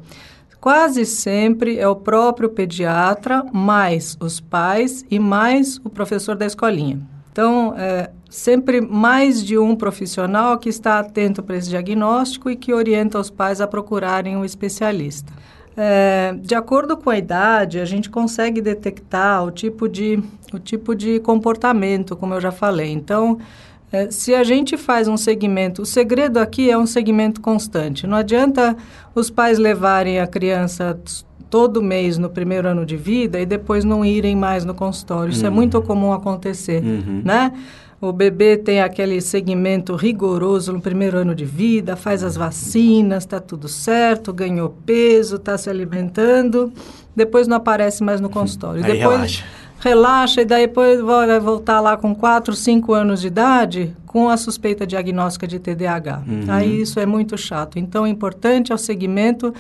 Quase 0.61 1.07
sempre 1.07 1.79
é 1.79 1.89
o 1.89 1.97
próprio 1.97 2.51
pediatra, 2.51 3.45
mais 3.51 4.17
os 4.21 4.41
pais 4.41 5.05
e 5.11 5.19
mais 5.19 5.81
o 5.83 5.89
professor 5.89 6.37
da 6.37 6.45
escolinha. 6.45 7.01
Então, 7.33 7.75
é 7.79 8.11
sempre 8.29 8.81
mais 8.81 9.43
de 9.43 9.57
um 9.57 9.75
profissional 9.75 10.59
que 10.59 10.69
está 10.69 10.99
atento 10.99 11.43
para 11.43 11.57
esse 11.57 11.71
diagnóstico 11.71 12.51
e 12.51 12.57
que 12.57 12.75
orienta 12.75 13.19
os 13.19 13.31
pais 13.31 13.61
a 13.61 13.67
procurarem 13.67 14.37
um 14.37 14.45
especialista. 14.45 15.33
É, 15.77 16.35
de 16.43 16.55
acordo 16.55 16.97
com 16.97 17.09
a 17.09 17.17
idade, 17.17 17.81
a 17.81 17.85
gente 17.85 18.11
consegue 18.11 18.61
detectar 18.61 19.45
o 19.45 19.51
tipo 19.51 19.89
de, 19.89 20.23
o 20.53 20.59
tipo 20.59 20.95
de 20.95 21.21
comportamento, 21.21 22.15
como 22.15 22.35
eu 22.35 22.41
já 22.41 22.51
falei. 22.51 22.91
Então, 22.91 23.39
é, 23.93 24.11
se 24.11 24.35
a 24.35 24.45
gente 24.45 24.77
faz 24.77 25.09
um 25.09 25.17
segmento, 25.17 25.83
o 25.83 25.87
segredo 25.87 26.39
aqui 26.39 26.71
é 26.71 26.79
um 26.79 26.87
segmento 26.87 27.41
constante. 27.41 28.07
Não 28.07 28.17
adianta 28.17 28.77
os 29.15 29.31
pais 29.31 29.59
levarem 29.59 30.21
a 30.21 30.27
criança 30.27 30.99
todo 31.49 31.83
mês 31.83 32.17
no 32.17 32.31
primeiro 32.31 32.69
ano 32.69 32.87
de 32.87 32.97
vida 32.97 33.41
e 33.41 33.47
depois 33.47 33.85
não 33.85 34.05
irem 34.05 34.37
mais 34.37 34.65
no 34.65 34.75
consultório. 34.75 35.33
Isso 35.33 35.45
é 35.45 35.49
uhum. 35.49 35.55
é 35.55 35.57
muito 35.57 35.83
comum 35.83 36.13
acontecer, 36.13 36.83
uhum. 36.83 37.23
né? 37.25 37.53
o 38.01 38.13
bebê 38.13 38.57
tem 38.57 38.81
aquele 38.81 39.21
segmento 39.21 39.95
rigoroso 39.95 40.73
no 40.73 40.81
primeiro 40.81 41.19
ano 41.19 41.35
de 41.35 41.45
vida, 41.45 41.97
faz 41.97 42.25
as 42.25 42.35
vacinas, 42.35 43.25
está 43.25 43.39
tudo 43.39 43.69
certo, 43.69 44.33
ganhou 44.33 44.71
peso, 44.87 45.37
está 45.37 45.59
se 45.59 45.69
alimentando, 45.69 46.73
depois 47.15 47.47
não 47.47 47.59
aparece 47.59 48.03
mais 48.03 48.19
no 48.19 48.31
consultório. 48.31 48.83
Aí 48.83 48.93
depois 48.93 49.17
relaxa. 49.17 49.45
Relaxa 49.81 50.43
e 50.43 50.45
daí 50.45 50.67
depois 50.67 51.01
vai 51.01 51.41
voltar 51.41 51.81
lá 51.81 51.97
com 51.97 52.15
4, 52.15 52.55
5 52.55 52.93
anos 52.93 53.23
de 53.23 53.27
idade 53.27 53.97
com 54.07 54.29
a 54.29 54.37
suspeita 54.37 54.87
diagnóstica 54.87 55.47
de 55.49 55.59
TDAH. 55.59 56.23
Uhum. 56.27 56.45
Aí 56.49 56.83
isso 56.83 57.01
é 57.01 57.07
muito 57.07 57.37
chato. 57.39 57.79
Então, 57.79 58.05
o 58.05 58.07
importante 58.07 58.71
é 58.71 58.75
o 58.75 58.79
segmento, 58.79 59.55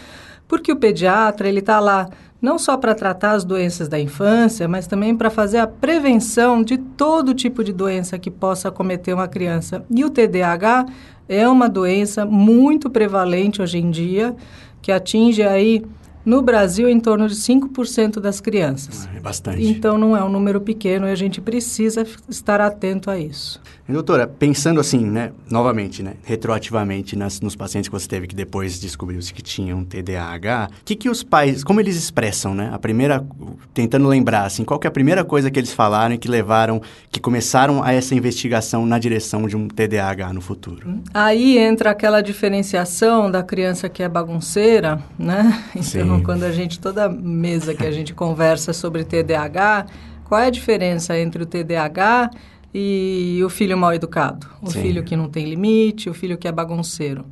porque 0.46 0.70
o 0.70 0.76
pediatra, 0.76 1.48
ele 1.48 1.60
está 1.60 1.80
lá 1.80 2.08
não 2.40 2.58
só 2.58 2.76
para 2.76 2.94
tratar 2.94 3.32
as 3.32 3.44
doenças 3.44 3.88
da 3.88 3.98
infância, 3.98 4.66
mas 4.66 4.86
também 4.86 5.14
para 5.14 5.30
fazer 5.30 5.58
a 5.58 5.66
prevenção 5.66 6.62
de 6.62 6.78
todo 6.78 7.34
tipo 7.34 7.62
de 7.62 7.72
doença 7.72 8.18
que 8.18 8.30
possa 8.30 8.68
acometer 8.68 9.14
uma 9.14 9.28
criança. 9.28 9.84
E 9.90 10.04
o 10.04 10.10
TDAH 10.10 10.86
é 11.28 11.48
uma 11.48 11.68
doença 11.68 12.26
muito 12.26 12.90
prevalente 12.90 13.62
hoje 13.62 13.78
em 13.78 13.90
dia, 13.90 14.34
que 14.82 14.90
atinge 14.90 15.42
aí 15.42 15.84
no 16.24 16.42
Brasil 16.42 16.88
em 16.88 17.00
torno 17.00 17.28
de 17.28 17.34
5% 17.34 18.20
das 18.20 18.40
crianças. 18.40 19.08
É 19.14 19.20
bastante. 19.20 19.62
Então 19.64 19.96
não 19.96 20.16
é 20.16 20.22
um 20.22 20.28
número 20.28 20.60
pequeno 20.60 21.06
e 21.06 21.10
a 21.10 21.14
gente 21.14 21.40
precisa 21.40 22.06
estar 22.28 22.60
atento 22.60 23.10
a 23.10 23.18
isso. 23.18 23.60
E, 23.90 23.92
doutora, 23.92 24.24
pensando 24.26 24.78
assim, 24.78 25.04
né, 25.04 25.32
novamente, 25.50 26.00
né, 26.00 26.14
retroativamente 26.22 27.16
nas, 27.16 27.40
nos 27.40 27.56
pacientes 27.56 27.88
que 27.88 27.92
você 27.92 28.06
teve 28.06 28.28
que 28.28 28.36
depois 28.36 28.78
descobriu-se 28.78 29.34
que 29.34 29.42
tinham 29.42 29.84
TDAH, 29.84 30.70
o 30.80 30.84
que 30.84 30.94
que 30.94 31.10
os 31.10 31.24
pais, 31.24 31.64
como 31.64 31.80
eles 31.80 31.96
expressam, 31.96 32.54
né? 32.54 32.70
A 32.72 32.78
primeira, 32.78 33.26
tentando 33.74 34.06
lembrar, 34.06 34.44
assim, 34.44 34.62
qual 34.62 34.78
que 34.78 34.86
é 34.86 34.88
a 34.88 34.92
primeira 34.92 35.24
coisa 35.24 35.50
que 35.50 35.58
eles 35.58 35.72
falaram 35.72 36.14
e 36.14 36.18
que 36.18 36.28
levaram, 36.28 36.80
que 37.10 37.18
começaram 37.18 37.82
a 37.82 37.92
essa 37.92 38.14
investigação 38.14 38.86
na 38.86 38.96
direção 38.96 39.48
de 39.48 39.56
um 39.56 39.66
TDAH 39.66 40.32
no 40.32 40.40
futuro? 40.40 41.00
Aí 41.12 41.58
entra 41.58 41.90
aquela 41.90 42.20
diferenciação 42.20 43.28
da 43.28 43.42
criança 43.42 43.88
que 43.88 44.04
é 44.04 44.08
bagunceira, 44.08 45.02
né? 45.18 45.64
Então, 45.70 45.82
Sim. 45.82 46.09
Quando 46.22 46.42
a 46.44 46.50
gente, 46.50 46.80
toda 46.80 47.08
mesa 47.08 47.74
que 47.74 47.86
a 47.86 47.90
gente 47.90 48.12
conversa 48.14 48.72
sobre 48.72 49.04
TDAH, 49.04 49.86
qual 50.24 50.40
é 50.40 50.46
a 50.46 50.50
diferença 50.50 51.18
entre 51.18 51.42
o 51.42 51.46
TDAH 51.46 52.30
e 52.74 53.40
o 53.44 53.48
filho 53.48 53.76
mal 53.76 53.92
educado? 53.92 54.46
O 54.62 54.70
Sim. 54.70 54.82
filho 54.82 55.02
que 55.04 55.16
não 55.16 55.28
tem 55.28 55.48
limite, 55.48 56.08
o 56.08 56.14
filho 56.14 56.38
que 56.38 56.46
é 56.48 56.52
bagunceiro. 56.52 57.24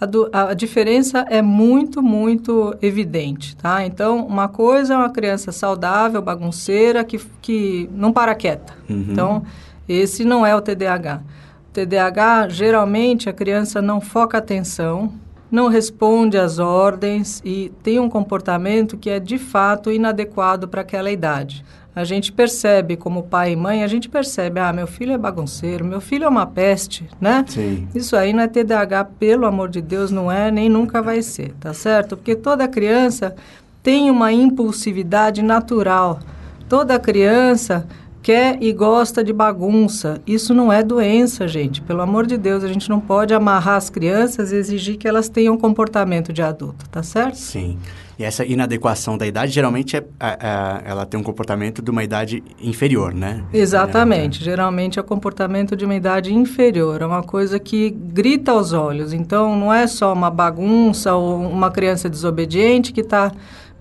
A, 0.00 0.06
do- 0.06 0.28
a 0.32 0.52
diferença 0.52 1.24
é 1.30 1.40
muito, 1.40 2.02
muito 2.02 2.74
evidente, 2.82 3.54
tá? 3.56 3.86
Então, 3.86 4.26
uma 4.26 4.48
coisa 4.48 4.94
é 4.94 4.96
uma 4.96 5.10
criança 5.10 5.52
saudável, 5.52 6.20
bagunceira, 6.20 7.04
que, 7.04 7.20
que 7.40 7.88
não 7.94 8.12
para 8.12 8.34
quieta. 8.34 8.74
Uhum. 8.90 9.06
Então, 9.10 9.42
esse 9.88 10.24
não 10.24 10.44
é 10.44 10.56
o 10.56 10.60
TDAH. 10.60 11.22
O 11.68 11.72
TDAH, 11.72 12.48
geralmente, 12.48 13.28
a 13.28 13.32
criança 13.32 13.80
não 13.80 14.00
foca 14.00 14.36
atenção, 14.38 15.12
não 15.52 15.68
responde 15.68 16.38
às 16.38 16.58
ordens 16.58 17.42
e 17.44 17.70
tem 17.82 18.00
um 18.00 18.08
comportamento 18.08 18.96
que 18.96 19.10
é, 19.10 19.20
de 19.20 19.36
fato, 19.36 19.92
inadequado 19.92 20.66
para 20.66 20.80
aquela 20.80 21.10
idade. 21.10 21.62
A 21.94 22.04
gente 22.04 22.32
percebe, 22.32 22.96
como 22.96 23.24
pai 23.24 23.52
e 23.52 23.56
mãe, 23.56 23.84
a 23.84 23.86
gente 23.86 24.08
percebe, 24.08 24.58
ah, 24.58 24.72
meu 24.72 24.86
filho 24.86 25.12
é 25.12 25.18
bagunceiro, 25.18 25.84
meu 25.84 26.00
filho 26.00 26.24
é 26.24 26.28
uma 26.28 26.46
peste, 26.46 27.06
né? 27.20 27.44
Sim. 27.46 27.86
Isso 27.94 28.16
aí 28.16 28.32
não 28.32 28.42
é 28.42 28.48
TDAH, 28.48 29.04
pelo 29.18 29.44
amor 29.44 29.68
de 29.68 29.82
Deus, 29.82 30.10
não 30.10 30.32
é, 30.32 30.50
nem 30.50 30.70
nunca 30.70 31.02
vai 31.02 31.20
ser, 31.20 31.52
tá 31.60 31.74
certo? 31.74 32.16
Porque 32.16 32.34
toda 32.34 32.66
criança 32.66 33.36
tem 33.82 34.10
uma 34.10 34.32
impulsividade 34.32 35.42
natural. 35.42 36.18
Toda 36.66 36.98
criança 36.98 37.86
quer 38.22 38.56
e 38.62 38.72
gosta 38.72 39.22
de 39.24 39.32
bagunça. 39.32 40.20
Isso 40.26 40.54
não 40.54 40.72
é 40.72 40.82
doença, 40.82 41.48
gente. 41.48 41.80
Pelo 41.82 42.00
amor 42.02 42.26
de 42.26 42.36
Deus, 42.38 42.62
a 42.62 42.68
gente 42.68 42.88
não 42.88 43.00
pode 43.00 43.34
amarrar 43.34 43.76
as 43.76 43.90
crianças 43.90 44.52
e 44.52 44.56
exigir 44.56 44.96
que 44.96 45.08
elas 45.08 45.28
tenham 45.28 45.56
comportamento 45.58 46.32
de 46.32 46.40
adulto, 46.42 46.88
tá 46.88 47.02
certo? 47.02 47.34
Sim. 47.36 47.76
E 48.18 48.24
essa 48.24 48.44
inadequação 48.44 49.16
da 49.18 49.26
idade, 49.26 49.50
geralmente, 49.50 49.96
é, 49.96 50.04
a- 50.20 50.36
a- 50.40 50.82
ela 50.84 51.06
tem 51.06 51.18
um 51.18 51.22
comportamento 51.22 51.82
de 51.82 51.90
uma 51.90 52.04
idade 52.04 52.42
inferior, 52.60 53.12
né? 53.12 53.42
Exatamente. 53.52 54.44
Geralmente 54.44 54.98
é 54.98 55.02
o 55.02 55.04
comportamento 55.04 55.74
de 55.74 55.84
uma 55.84 55.94
idade 55.94 56.32
inferior. 56.32 57.00
É 57.02 57.06
uma 57.06 57.22
coisa 57.22 57.58
que 57.58 57.90
grita 57.90 58.52
aos 58.52 58.72
olhos. 58.74 59.12
Então, 59.12 59.56
não 59.58 59.72
é 59.72 59.86
só 59.86 60.12
uma 60.12 60.30
bagunça 60.30 61.14
ou 61.14 61.40
uma 61.40 61.70
criança 61.70 62.08
desobediente 62.08 62.92
que 62.92 63.00
está 63.00 63.32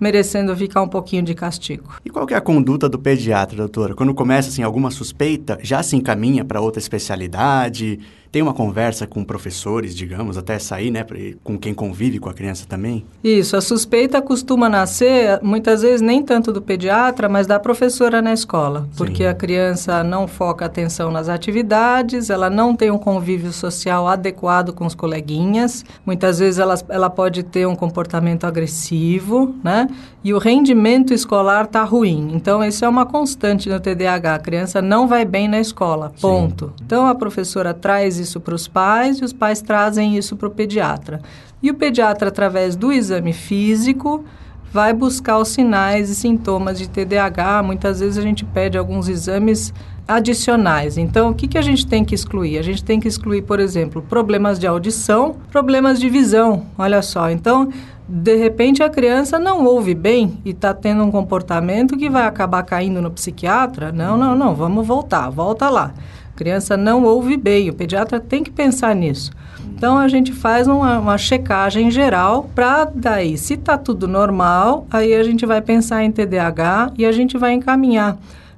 merecendo 0.01 0.57
ficar 0.57 0.81
um 0.81 0.87
pouquinho 0.87 1.21
de 1.21 1.35
castigo. 1.35 1.93
E 2.03 2.09
qual 2.09 2.25
é 2.27 2.33
a 2.33 2.41
conduta 2.41 2.89
do 2.89 2.97
pediatra, 2.97 3.55
doutora? 3.55 3.93
Quando 3.93 4.15
começa, 4.15 4.49
assim, 4.49 4.63
alguma 4.63 4.89
suspeita, 4.89 5.59
já 5.61 5.83
se 5.83 5.95
encaminha 5.95 6.43
para 6.43 6.59
outra 6.59 6.79
especialidade? 6.79 7.99
Tem 8.31 8.41
uma 8.41 8.53
conversa 8.53 9.05
com 9.05 9.25
professores, 9.25 9.93
digamos, 9.93 10.37
até 10.37 10.57
sair, 10.57 10.89
né? 10.89 11.05
Com 11.43 11.57
quem 11.57 11.73
convive 11.73 12.17
com 12.17 12.29
a 12.29 12.33
criança 12.33 12.65
também? 12.65 13.05
Isso, 13.21 13.57
a 13.57 13.61
suspeita 13.61 14.21
costuma 14.21 14.69
nascer, 14.69 15.39
muitas 15.43 15.81
vezes, 15.81 15.99
nem 15.99 16.23
tanto 16.23 16.53
do 16.53 16.61
pediatra, 16.61 17.27
mas 17.27 17.45
da 17.45 17.59
professora 17.59 18.21
na 18.21 18.31
escola. 18.31 18.87
Porque 18.95 19.23
Sim. 19.23 19.29
a 19.29 19.33
criança 19.33 20.01
não 20.01 20.29
foca 20.29 20.65
atenção 20.65 21.11
nas 21.11 21.27
atividades, 21.27 22.29
ela 22.29 22.49
não 22.49 22.73
tem 22.73 22.89
um 22.89 22.97
convívio 22.97 23.51
social 23.51 24.07
adequado 24.07 24.71
com 24.71 24.85
os 24.85 24.95
coleguinhas. 24.95 25.83
Muitas 26.05 26.39
vezes 26.39 26.57
ela, 26.57 26.75
ela 26.87 27.09
pode 27.09 27.43
ter 27.43 27.67
um 27.67 27.75
comportamento 27.75 28.45
agressivo, 28.45 29.53
né? 29.61 29.89
E 30.23 30.33
o 30.33 30.37
rendimento 30.37 31.13
escolar 31.13 31.65
está 31.65 31.83
ruim. 31.83 32.31
Então, 32.33 32.63
isso 32.63 32.85
é 32.85 32.87
uma 32.87 33.05
constante 33.05 33.67
no 33.67 33.79
TDAH. 33.79 34.35
A 34.35 34.39
criança 34.39 34.81
não 34.81 35.05
vai 35.07 35.25
bem 35.25 35.49
na 35.49 35.59
escola, 35.59 36.13
ponto. 36.21 36.71
Então, 36.81 37.07
a 37.07 37.15
professora 37.15 37.73
traz 37.73 38.20
isso 38.21 38.39
para 38.39 38.55
os 38.55 38.67
pais 38.67 39.19
e 39.19 39.25
os 39.25 39.33
pais 39.33 39.61
trazem 39.61 40.17
isso 40.17 40.35
para 40.35 40.47
o 40.47 40.51
pediatra. 40.51 41.21
E 41.61 41.69
o 41.69 41.73
pediatra, 41.73 42.29
através 42.29 42.75
do 42.75 42.91
exame 42.91 43.33
físico, 43.33 44.23
vai 44.71 44.93
buscar 44.93 45.37
os 45.37 45.49
sinais 45.49 46.09
e 46.09 46.15
sintomas 46.15 46.79
de 46.79 46.89
TDAH. 46.89 47.61
Muitas 47.63 47.99
vezes 47.99 48.17
a 48.17 48.21
gente 48.21 48.45
pede 48.45 48.77
alguns 48.77 49.09
exames 49.09 49.73
adicionais. 50.07 50.97
Então, 50.97 51.29
o 51.29 51.33
que, 51.33 51.47
que 51.47 51.57
a 51.57 51.61
gente 51.61 51.85
tem 51.85 52.03
que 52.03 52.15
excluir? 52.15 52.57
A 52.57 52.61
gente 52.61 52.83
tem 52.83 52.99
que 52.99 53.07
excluir, 53.07 53.43
por 53.43 53.59
exemplo, 53.59 54.01
problemas 54.01 54.59
de 54.59 54.67
audição, 54.67 55.35
problemas 55.51 55.99
de 55.99 56.09
visão. 56.09 56.65
Olha 56.77 57.01
só, 57.01 57.29
então, 57.29 57.69
de 58.07 58.35
repente 58.35 58.83
a 58.83 58.89
criança 58.89 59.39
não 59.39 59.63
ouve 59.63 59.95
bem 59.95 60.39
e 60.43 60.49
está 60.49 60.73
tendo 60.73 61.03
um 61.03 61.11
comportamento 61.11 61.97
que 61.97 62.09
vai 62.09 62.25
acabar 62.25 62.63
caindo 62.63 63.01
no 63.01 63.11
psiquiatra. 63.11 63.91
Não, 63.91 64.17
não, 64.17 64.35
não, 64.35 64.55
vamos 64.55 64.85
voltar, 64.85 65.29
volta 65.29 65.69
lá. 65.69 65.93
Criança 66.41 66.75
não 66.75 67.03
ouve 67.03 67.37
bem, 67.37 67.69
o 67.69 67.73
pediatra 67.73 68.19
tem 68.19 68.43
que 68.43 68.49
pensar 68.49 68.95
nisso. 68.95 69.29
Então 69.75 69.95
a 69.95 70.07
gente 70.07 70.33
faz 70.33 70.67
uma, 70.67 70.97
uma 70.97 71.15
checagem 71.15 71.91
geral 71.91 72.49
para 72.55 72.85
daí, 72.85 73.37
se 73.37 73.53
está 73.53 73.77
tudo 73.77 74.07
normal, 74.07 74.87
aí 74.89 75.13
a 75.13 75.21
gente 75.21 75.45
vai 75.45 75.61
pensar 75.61 76.03
em 76.03 76.11
TDAH 76.11 76.93
e 76.97 77.05
a 77.05 77.11
gente 77.11 77.37
vai 77.37 77.53
encaminhar 77.53 78.17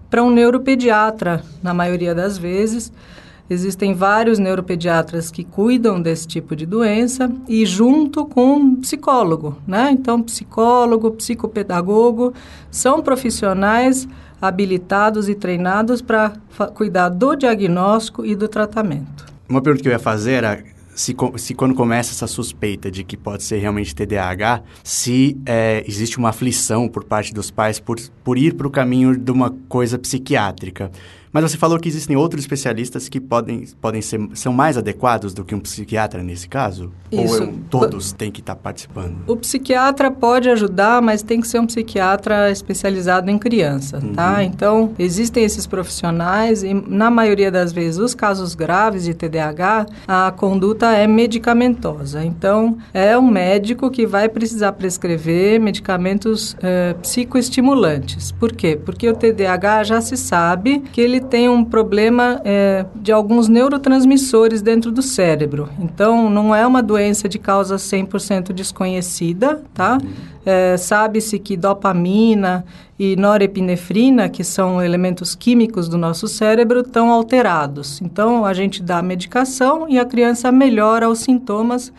para 0.10 0.24
um 0.24 0.30
neuropediatra, 0.30 1.44
na 1.62 1.74
maioria 1.74 2.16
das 2.16 2.38
vezes. 2.38 2.90
Existem 3.50 3.94
vários 3.94 4.40
neuropediatras 4.40 5.30
que 5.30 5.44
cuidam 5.44 6.02
desse 6.02 6.26
tipo 6.26 6.56
de 6.56 6.66
doença 6.66 7.30
e 7.50 7.66
junto 7.66 8.26
com 8.26 8.54
um 8.54 8.76
psicólogo, 8.78 9.58
né? 9.68 9.90
Então, 9.92 10.22
psicólogo, 10.22 11.12
psicopedagogo 11.12 12.34
são 12.72 13.02
profissionais 13.02 14.08
habilitados 14.44 15.30
e 15.30 15.36
treinados 15.36 16.02
para 16.02 16.34
cuidar 16.74 17.08
do 17.08 17.34
diagnóstico 17.34 18.26
e 18.26 18.36
do 18.36 18.50
tratamento. 18.50 19.26
Uma 19.48 19.62
pergunta 19.62 19.84
que 19.84 19.88
eu 19.88 19.94
ia 19.94 20.00
fazer 20.00 20.34
era 20.34 20.62
se, 20.94 21.16
se 21.38 21.54
quando 21.54 21.74
começa 21.74 22.12
essa 22.12 22.28
suspeita 22.28 22.92
de 22.92 23.06
que 23.06 23.16
pode 23.16 23.42
ser 23.44 23.60
realmente 23.60 23.96
TDAH, 23.96 24.62
se 24.84 25.38
é, 25.46 25.82
existe 25.88 26.18
uma 26.18 26.30
aflição 26.30 26.90
por 26.90 27.06
parte 27.06 27.34
dos 27.34 27.50
pais 27.50 27.80
por, 27.80 27.98
por 28.22 28.38
ir 28.38 28.54
para 28.56 28.68
o 28.68 28.70
caminho 28.70 29.18
de 29.18 29.32
uma 29.32 29.50
coisa 29.70 29.98
psiquiátrica. 29.98 30.92
Mas 31.34 31.50
você 31.52 31.58
falou 31.58 31.80
que 31.80 31.90
existem 31.90 32.16
outros 32.16 32.44
especialistas 32.44 33.10
que 33.10 33.20
podem, 33.20 33.66
podem 33.82 34.02
ser 34.04 34.22
são 34.36 34.54
mais 34.54 34.78
adequados 34.78 35.34
do 35.34 35.44
que 35.44 35.56
um 35.56 35.60
psiquiatra 35.60 36.22
nesse 36.22 36.48
caso? 36.48 36.92
Isso. 37.12 37.42
Ou 37.42 37.50
um- 37.50 37.58
todos 37.72 38.12
têm 38.12 38.30
que 38.32 38.40
estar 38.40 38.56
participando? 38.56 39.16
O 39.28 39.36
psiquiatra 39.36 40.12
pode 40.12 40.48
ajudar, 40.50 41.02
mas 41.02 41.24
tem 41.24 41.42
que 41.42 41.48
ser 41.48 41.58
um 41.60 41.66
psiquiatra 41.66 42.52
especializado 42.52 43.32
em 43.32 43.38
criança, 43.40 44.00
tá? 44.14 44.44
Então, 44.44 44.92
existem 45.00 45.44
esses 45.44 45.66
profissionais 45.66 46.62
e, 46.64 46.72
na 46.74 47.10
maioria 47.10 47.50
das 47.52 47.74
vezes, 47.74 47.98
os 48.00 48.14
casos 48.14 48.54
graves 48.54 49.04
de 49.04 49.16
TDAH, 49.16 49.88
a 50.08 50.32
conduta 50.32 50.92
é 50.92 51.08
medicamentosa. 51.08 52.24
Então, 52.24 52.78
é 52.94 53.18
um 53.18 53.28
médico 53.28 53.90
que 53.90 54.06
vai 54.06 54.30
precisar 54.30 54.74
prescrever 54.74 55.60
medicamentos 55.60 56.56
eh, 56.62 56.94
psicoestimulantes. 57.02 58.32
Por 58.32 58.52
quê? 58.52 58.78
Porque 58.84 59.10
o 59.10 59.16
TDAH 59.16 59.84
já 59.86 60.02
se 60.02 60.16
sabe 60.16 60.80
que 60.92 61.02
ele 61.02 61.23
tem 61.24 61.50
um 61.50 61.64
problema 61.64 62.42
é, 62.44 62.86
de 62.96 63.12
alguns 63.12 63.48
neurotransmissores 63.48 64.62
dentro 64.62 64.92
do 64.92 65.02
cérebro. 65.02 65.70
Então, 65.80 66.30
não 66.30 66.54
é 66.54 66.66
uma 66.66 66.84
doença 66.84 67.28
de 67.28 67.40
causa 67.40 67.76
100% 67.76 68.54
desconhecida, 68.54 69.62
tá? 69.74 69.98
É, 70.46 70.78
Sabe-se 70.78 71.40
que 71.40 71.58
dopamina 71.58 72.66
e 73.00 73.16
norepinefrina, 73.16 74.30
que 74.30 74.44
são 74.44 74.82
elementos 74.82 75.34
químicos 75.34 75.90
do 75.90 75.98
nosso 75.98 76.28
cérebro, 76.28 76.82
estão 76.82 77.12
alterados. 77.12 78.02
Então, 78.02 78.46
a 78.46 78.54
gente 78.54 78.84
dá 78.84 79.02
medicação 79.02 79.88
e 79.90 79.98
a 79.98 80.06
criança 80.06 80.52
melhora 80.52 81.10
os 81.10 81.20
sintomas, 81.20 81.92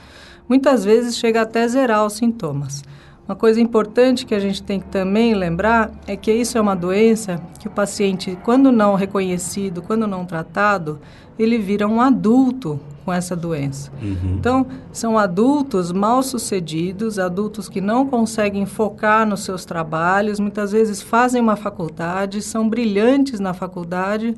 muitas 0.48 0.84
vezes 0.84 1.16
chega 1.16 1.42
até 1.42 1.66
zerar 1.66 2.06
os 2.06 2.12
sintomas. 2.12 2.82
Uma 3.26 3.34
coisa 3.34 3.58
importante 3.58 4.26
que 4.26 4.34
a 4.34 4.38
gente 4.38 4.62
tem 4.62 4.78
que 4.78 4.86
também 4.86 5.34
lembrar 5.34 5.90
é 6.06 6.14
que 6.14 6.30
isso 6.30 6.58
é 6.58 6.60
uma 6.60 6.76
doença 6.76 7.40
que 7.58 7.66
o 7.66 7.70
paciente, 7.70 8.36
quando 8.44 8.70
não 8.70 8.94
reconhecido, 8.94 9.80
quando 9.80 10.06
não 10.06 10.26
tratado, 10.26 11.00
ele 11.38 11.56
vira 11.56 11.88
um 11.88 12.02
adulto 12.02 12.78
com 13.02 13.12
essa 13.12 13.34
doença. 13.34 13.90
Uhum. 14.02 14.36
Então, 14.38 14.66
são 14.92 15.18
adultos 15.18 15.90
mal 15.90 16.22
sucedidos, 16.22 17.18
adultos 17.18 17.68
que 17.68 17.80
não 17.80 18.06
conseguem 18.06 18.66
focar 18.66 19.26
nos 19.26 19.40
seus 19.40 19.64
trabalhos, 19.64 20.38
muitas 20.38 20.72
vezes 20.72 21.02
fazem 21.02 21.40
uma 21.40 21.56
faculdade, 21.56 22.42
são 22.42 22.68
brilhantes 22.68 23.40
na 23.40 23.54
faculdade, 23.54 24.34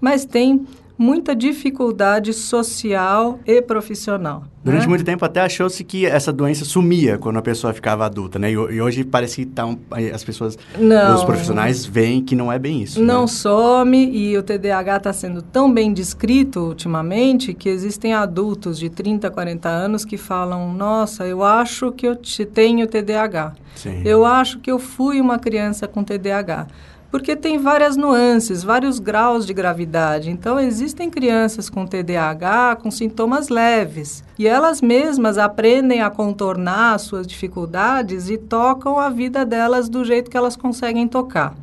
mas 0.00 0.24
têm 0.24 0.66
muita 1.00 1.34
dificuldade 1.34 2.34
social 2.34 3.40
e 3.46 3.62
profissional. 3.62 4.44
Durante 4.62 4.82
né? 4.82 4.88
muito 4.88 5.02
tempo 5.02 5.24
até 5.24 5.40
achou-se 5.40 5.82
que 5.82 6.04
essa 6.04 6.30
doença 6.30 6.66
sumia 6.66 7.16
quando 7.16 7.38
a 7.38 7.42
pessoa 7.42 7.72
ficava 7.72 8.04
adulta, 8.04 8.38
né? 8.38 8.50
E, 8.50 8.52
e 8.52 8.82
hoje 8.82 9.02
parece 9.02 9.36
que 9.36 9.46
tá 9.46 9.64
um, 9.64 9.78
as 10.14 10.22
pessoas, 10.22 10.58
não, 10.78 11.14
os 11.14 11.24
profissionais 11.24 11.86
veem 11.86 12.22
que 12.22 12.36
não 12.36 12.52
é 12.52 12.58
bem 12.58 12.82
isso. 12.82 13.02
Não 13.02 13.22
né? 13.22 13.26
some 13.28 14.10
e 14.14 14.36
o 14.36 14.42
TDAH 14.42 14.96
está 14.98 15.12
sendo 15.14 15.40
tão 15.40 15.72
bem 15.72 15.90
descrito 15.90 16.60
ultimamente 16.60 17.54
que 17.54 17.70
existem 17.70 18.12
adultos 18.12 18.78
de 18.78 18.90
30, 18.90 19.30
40 19.30 19.70
anos 19.70 20.04
que 20.04 20.18
falam: 20.18 20.74
Nossa, 20.74 21.26
eu 21.26 21.42
acho 21.42 21.90
que 21.92 22.06
eu 22.06 22.18
tenho 22.52 22.86
TDAH. 22.86 23.54
Sim. 23.74 24.02
Eu 24.04 24.26
acho 24.26 24.58
que 24.58 24.70
eu 24.70 24.78
fui 24.78 25.18
uma 25.18 25.38
criança 25.38 25.88
com 25.88 26.04
TDAH 26.04 26.66
porque 27.10 27.34
tem 27.34 27.58
várias 27.58 27.96
nuances, 27.96 28.62
vários 28.62 28.98
graus 28.98 29.44
de 29.44 29.52
gravidade. 29.52 30.30
Então, 30.30 30.60
existem 30.60 31.10
crianças 31.10 31.68
com 31.68 31.86
TDAH 31.86 32.76
com 32.76 32.90
sintomas 32.90 33.48
leves 33.48 34.22
e 34.38 34.46
elas 34.46 34.80
mesmas 34.80 35.36
aprendem 35.36 36.02
a 36.02 36.10
contornar 36.10 36.94
as 36.94 37.02
suas 37.02 37.26
dificuldades 37.26 38.30
e 38.30 38.38
tocam 38.38 38.98
a 38.98 39.08
vida 39.08 39.44
delas 39.44 39.88
do 39.88 40.04
jeito 40.04 40.30
que 40.30 40.36
elas 40.36 40.56
conseguem 40.56 41.08
tocar. 41.08 41.54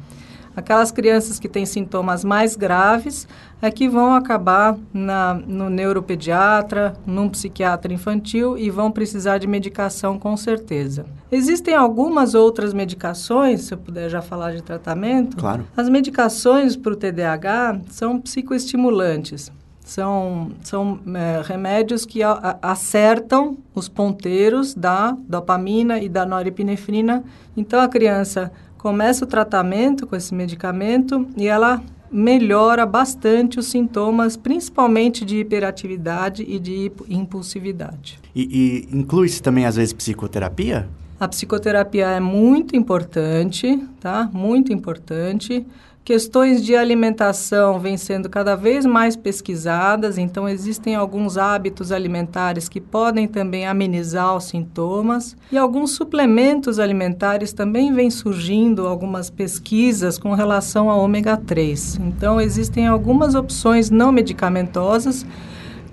Aquelas 0.56 0.92
crianças 0.92 1.40
que 1.40 1.48
têm 1.48 1.68
sintomas 1.68 2.26
mais 2.26 2.56
graves 2.56 3.28
é 3.62 3.72
que 3.72 3.90
vão 3.90 4.14
acabar 4.14 4.78
na, 4.94 5.34
no 5.34 5.70
neuropediatra, 5.70 6.94
num 7.06 7.28
psiquiatra 7.30 7.92
infantil 7.94 8.58
e 8.58 8.70
vão 8.70 8.92
precisar 8.92 9.38
de 9.40 9.48
medicação 9.48 10.20
com 10.20 10.38
certeza. 10.38 11.06
Existem 11.32 11.74
algumas 11.74 12.36
outras 12.36 12.74
medicações, 12.74 13.62
se 13.62 13.74
eu 13.74 13.78
puder 13.78 14.10
já 14.10 14.22
falar 14.22 14.54
de 14.54 14.62
tratamento. 14.62 15.38
Claro. 15.38 15.68
As 15.76 15.90
medicações 15.90 16.76
para 16.76 16.94
o 16.94 16.96
TDAH 16.96 17.82
são 17.90 18.20
psicoestimulantes. 18.20 19.52
São, 19.84 20.52
são 20.64 21.00
é, 21.16 21.42
remédios 21.46 22.06
que 22.06 22.22
a, 22.22 22.32
a, 22.32 22.72
acertam 22.72 23.58
os 23.74 23.88
ponteiros 23.88 24.76
da 24.76 25.16
dopamina 25.28 25.98
e 26.00 26.10
da 26.10 26.26
norepinefrina. 26.26 27.24
Então, 27.56 27.80
a 27.80 27.88
criança 27.88 28.52
começa 28.78 29.24
o 29.24 29.28
tratamento 29.28 30.06
com 30.06 30.16
esse 30.16 30.36
medicamento 30.36 31.26
e 31.38 31.48
ela 31.48 31.82
melhora 32.12 32.86
bastante 32.86 33.60
os 33.60 33.68
sintomas, 33.68 34.38
principalmente 34.38 35.26
de 35.26 35.38
hiperatividade 35.38 36.44
e 36.48 36.60
de 36.60 36.92
impulsividade. 37.10 38.20
E, 38.36 38.88
e 38.92 38.98
inclui-se 38.98 39.42
também, 39.42 39.66
às 39.66 39.76
vezes, 39.76 39.94
psicoterapia? 39.94 40.88
A 41.20 41.28
psicoterapia 41.28 42.08
é 42.08 42.20
muito 42.20 42.76
importante, 42.76 43.84
tá? 44.00 44.30
Muito 44.32 44.72
importante. 44.72 45.66
Questões 46.08 46.64
de 46.64 46.74
alimentação 46.74 47.82
vêm 47.82 47.98
sendo 47.98 48.30
cada 48.30 48.56
vez 48.56 48.86
mais 48.86 49.18
pesquisadas, 49.18 50.18
então 50.18 50.48
existem 50.48 50.96
alguns 50.96 51.38
hábitos 51.38 51.92
alimentares 51.92 52.70
que 52.70 52.80
podem 52.80 53.28
também 53.28 53.68
amenizar 53.68 54.34
os 54.34 54.46
sintomas 54.46 55.36
e 55.52 55.58
alguns 55.58 55.92
suplementos 55.92 56.80
alimentares 56.80 57.52
também 57.52 57.94
vêm 57.94 58.10
surgindo 58.10 58.88
algumas 58.88 59.30
pesquisas 59.30 60.18
com 60.18 60.34
relação 60.34 60.90
ao 60.90 61.02
ômega 61.02 61.36
3. 61.36 62.00
Então 62.00 62.40
existem 62.40 62.88
algumas 62.88 63.36
opções 63.36 63.90
não 63.90 64.10
medicamentosas 64.10 65.26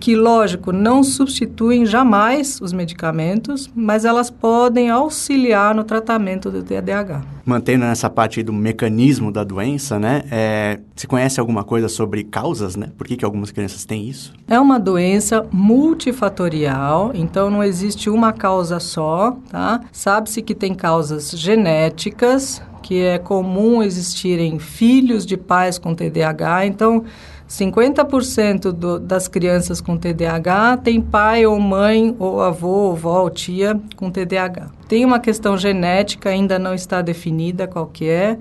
que, 0.04 0.14
lógico, 0.14 0.70
não 0.70 1.02
substituem 1.02 1.86
jamais 1.86 2.60
os 2.60 2.74
medicamentos, 2.74 3.70
mas 3.74 4.04
elas 4.04 4.28
podem 4.28 4.90
auxiliar 4.90 5.74
no 5.74 5.82
tratamento 5.82 6.50
do 6.50 6.62
TDAH. 6.62 7.22
Mantendo 7.42 7.86
nessa 7.86 8.10
parte 8.10 8.42
do 8.42 8.52
mecanismo 8.52 9.32
da 9.32 9.42
doença, 9.42 9.98
né? 9.98 10.24
É, 10.30 10.80
se 10.94 11.06
conhece 11.06 11.40
alguma 11.40 11.64
coisa 11.64 11.88
sobre 11.88 12.22
causas, 12.22 12.76
né? 12.76 12.90
Por 12.98 13.06
que, 13.06 13.16
que 13.16 13.24
algumas 13.24 13.50
crianças 13.50 13.86
têm 13.86 14.06
isso? 14.06 14.34
É 14.46 14.60
uma 14.60 14.78
doença 14.78 15.46
multifatorial, 15.50 17.10
então 17.14 17.48
não 17.48 17.64
existe 17.64 18.10
uma 18.10 18.30
causa 18.30 18.78
só, 18.78 19.38
tá? 19.50 19.80
Sabe-se 19.90 20.42
que 20.42 20.54
tem 20.54 20.74
causas 20.74 21.30
genéticas, 21.30 22.60
que 22.82 23.00
é 23.00 23.16
comum 23.16 23.82
existirem 23.82 24.58
filhos 24.58 25.24
de 25.24 25.38
pais 25.38 25.78
com 25.78 25.94
TDAH, 25.94 26.66
então 26.66 27.04
50% 27.54 28.72
do, 28.72 28.98
das 28.98 29.28
crianças 29.28 29.80
com 29.80 29.96
TDAH 29.96 30.78
tem 30.78 31.00
pai 31.00 31.46
ou 31.46 31.60
mãe, 31.60 32.14
ou 32.18 32.42
avô, 32.42 32.68
ou 32.68 32.92
avó, 32.92 33.22
ou 33.22 33.30
tia 33.30 33.80
com 33.94 34.10
TDAH. 34.10 34.70
Tem 34.88 35.04
uma 35.04 35.20
questão 35.20 35.56
genética, 35.56 36.30
ainda 36.30 36.58
não 36.58 36.74
está 36.74 37.00
definida 37.00 37.68
qual 37.68 37.86
que 37.86 38.08
é, 38.08 38.36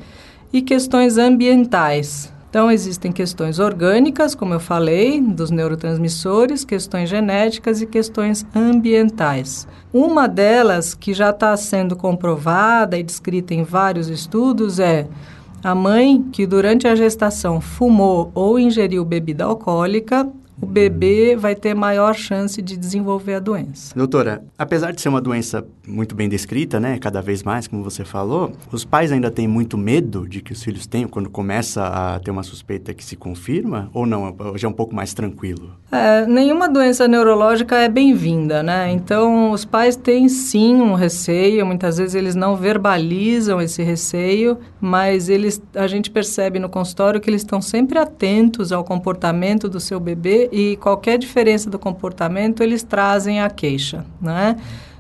e 0.52 0.64
questões 0.64 1.20
ambientais. 1.20 2.34
Então, 2.50 2.72
existem 2.72 3.12
questões 3.12 3.60
orgânicas, 3.60 4.36
como 4.36 4.54
eu 4.54 4.60
falei, 4.60 5.22
dos 5.22 5.50
neurotransmissores, 5.52 6.64
questões 6.64 7.10
genéticas 7.10 7.82
e 7.82 7.88
questões 7.88 8.46
ambientais. 8.56 9.68
Uma 9.92 10.28
delas, 10.28 10.94
que 10.94 11.14
já 11.14 11.32
está 11.32 11.56
sendo 11.58 11.96
comprovada 11.96 12.98
e 12.98 13.04
descrita 13.04 13.54
em 13.54 13.64
vários 13.64 14.08
estudos, 14.08 14.80
é 14.80 15.08
a 15.64 15.74
mãe 15.74 16.22
que 16.32 16.46
durante 16.46 16.88
a 16.88 16.96
gestação 16.96 17.62
fumou 17.62 18.32
ou 18.36 18.60
ingeriu 18.60 19.06
bebida 19.06 19.46
alcoólica 19.46 20.30
o 20.62 20.66
bebê 20.66 21.36
vai 21.36 21.56
ter 21.56 21.74
maior 21.74 22.14
chance 22.14 22.62
de 22.62 22.78
desenvolver 22.78 23.36
a 23.36 23.40
doença. 23.40 23.94
Doutora, 23.96 24.44
apesar 24.58 24.92
de 24.92 25.02
ser 25.02 25.10
uma 25.10 25.22
doença 25.22 25.66
muito 25.88 26.16
bem 26.16 26.30
descrita, 26.30 26.80
né, 26.80 26.98
cada 27.00 27.22
vez 27.22 27.44
mais, 27.44 27.68
como 27.68 27.84
você 27.84 28.06
falou, 28.06 28.52
os 28.72 28.86
pais 28.86 29.12
ainda 29.12 29.30
têm 29.30 29.48
muito 29.48 29.78
medo 29.78 30.28
de 30.28 30.42
que 30.42 30.54
os 30.54 30.64
filhos 30.64 30.86
tenham 30.86 31.10
quando 31.10 31.30
começa 31.30 31.86
a 31.86 32.20
ter 32.20 32.32
uma 32.32 32.44
suspeita 32.44 32.94
que 32.94 33.04
se 33.04 33.16
confirma 33.16 33.90
ou 33.94 34.06
não? 34.06 34.36
Hoje 34.54 34.66
é 34.66 34.70
um 34.70 34.74
pouco 34.74 34.96
mais 34.96 35.14
tranquilo? 35.14 35.72
É, 35.92 36.26
nenhuma 36.26 36.68
doença 36.68 37.08
neurológica 37.08 37.78
é 37.78 37.90
bem-vinda, 37.90 38.64
né? 38.64 38.92
Então, 38.92 39.52
os 39.52 39.66
pais 39.66 39.96
têm 39.96 40.28
sim 40.30 40.76
um 40.76 40.94
receio, 40.94 41.66
muitas 41.66 41.98
vezes 41.98 42.16
eles 42.16 42.36
não 42.36 42.56
verbalizam 42.56 43.62
esse 43.62 43.84
receio, 43.84 44.58
mas 44.80 45.30
eles, 45.30 45.62
a 45.76 45.88
gente 45.88 46.10
percebe 46.10 46.60
no 46.60 46.70
consultório 46.70 47.20
que 47.20 47.30
eles 47.30 47.42
estão 47.42 47.62
sempre 47.62 48.00
atentos 48.00 48.72
ao 48.72 48.84
comportamento 48.84 49.70
do 49.70 49.80
seu 49.80 50.00
bebê 50.00 50.43
e 50.52 50.78
qualquer 50.78 51.18
diferença 51.18 51.70
do 51.70 51.78
comportamento 51.80 52.62
eles 52.62 52.84
trazem 52.84 53.42
a 53.42 53.50
queixa, 53.50 54.06
né? 54.22 54.58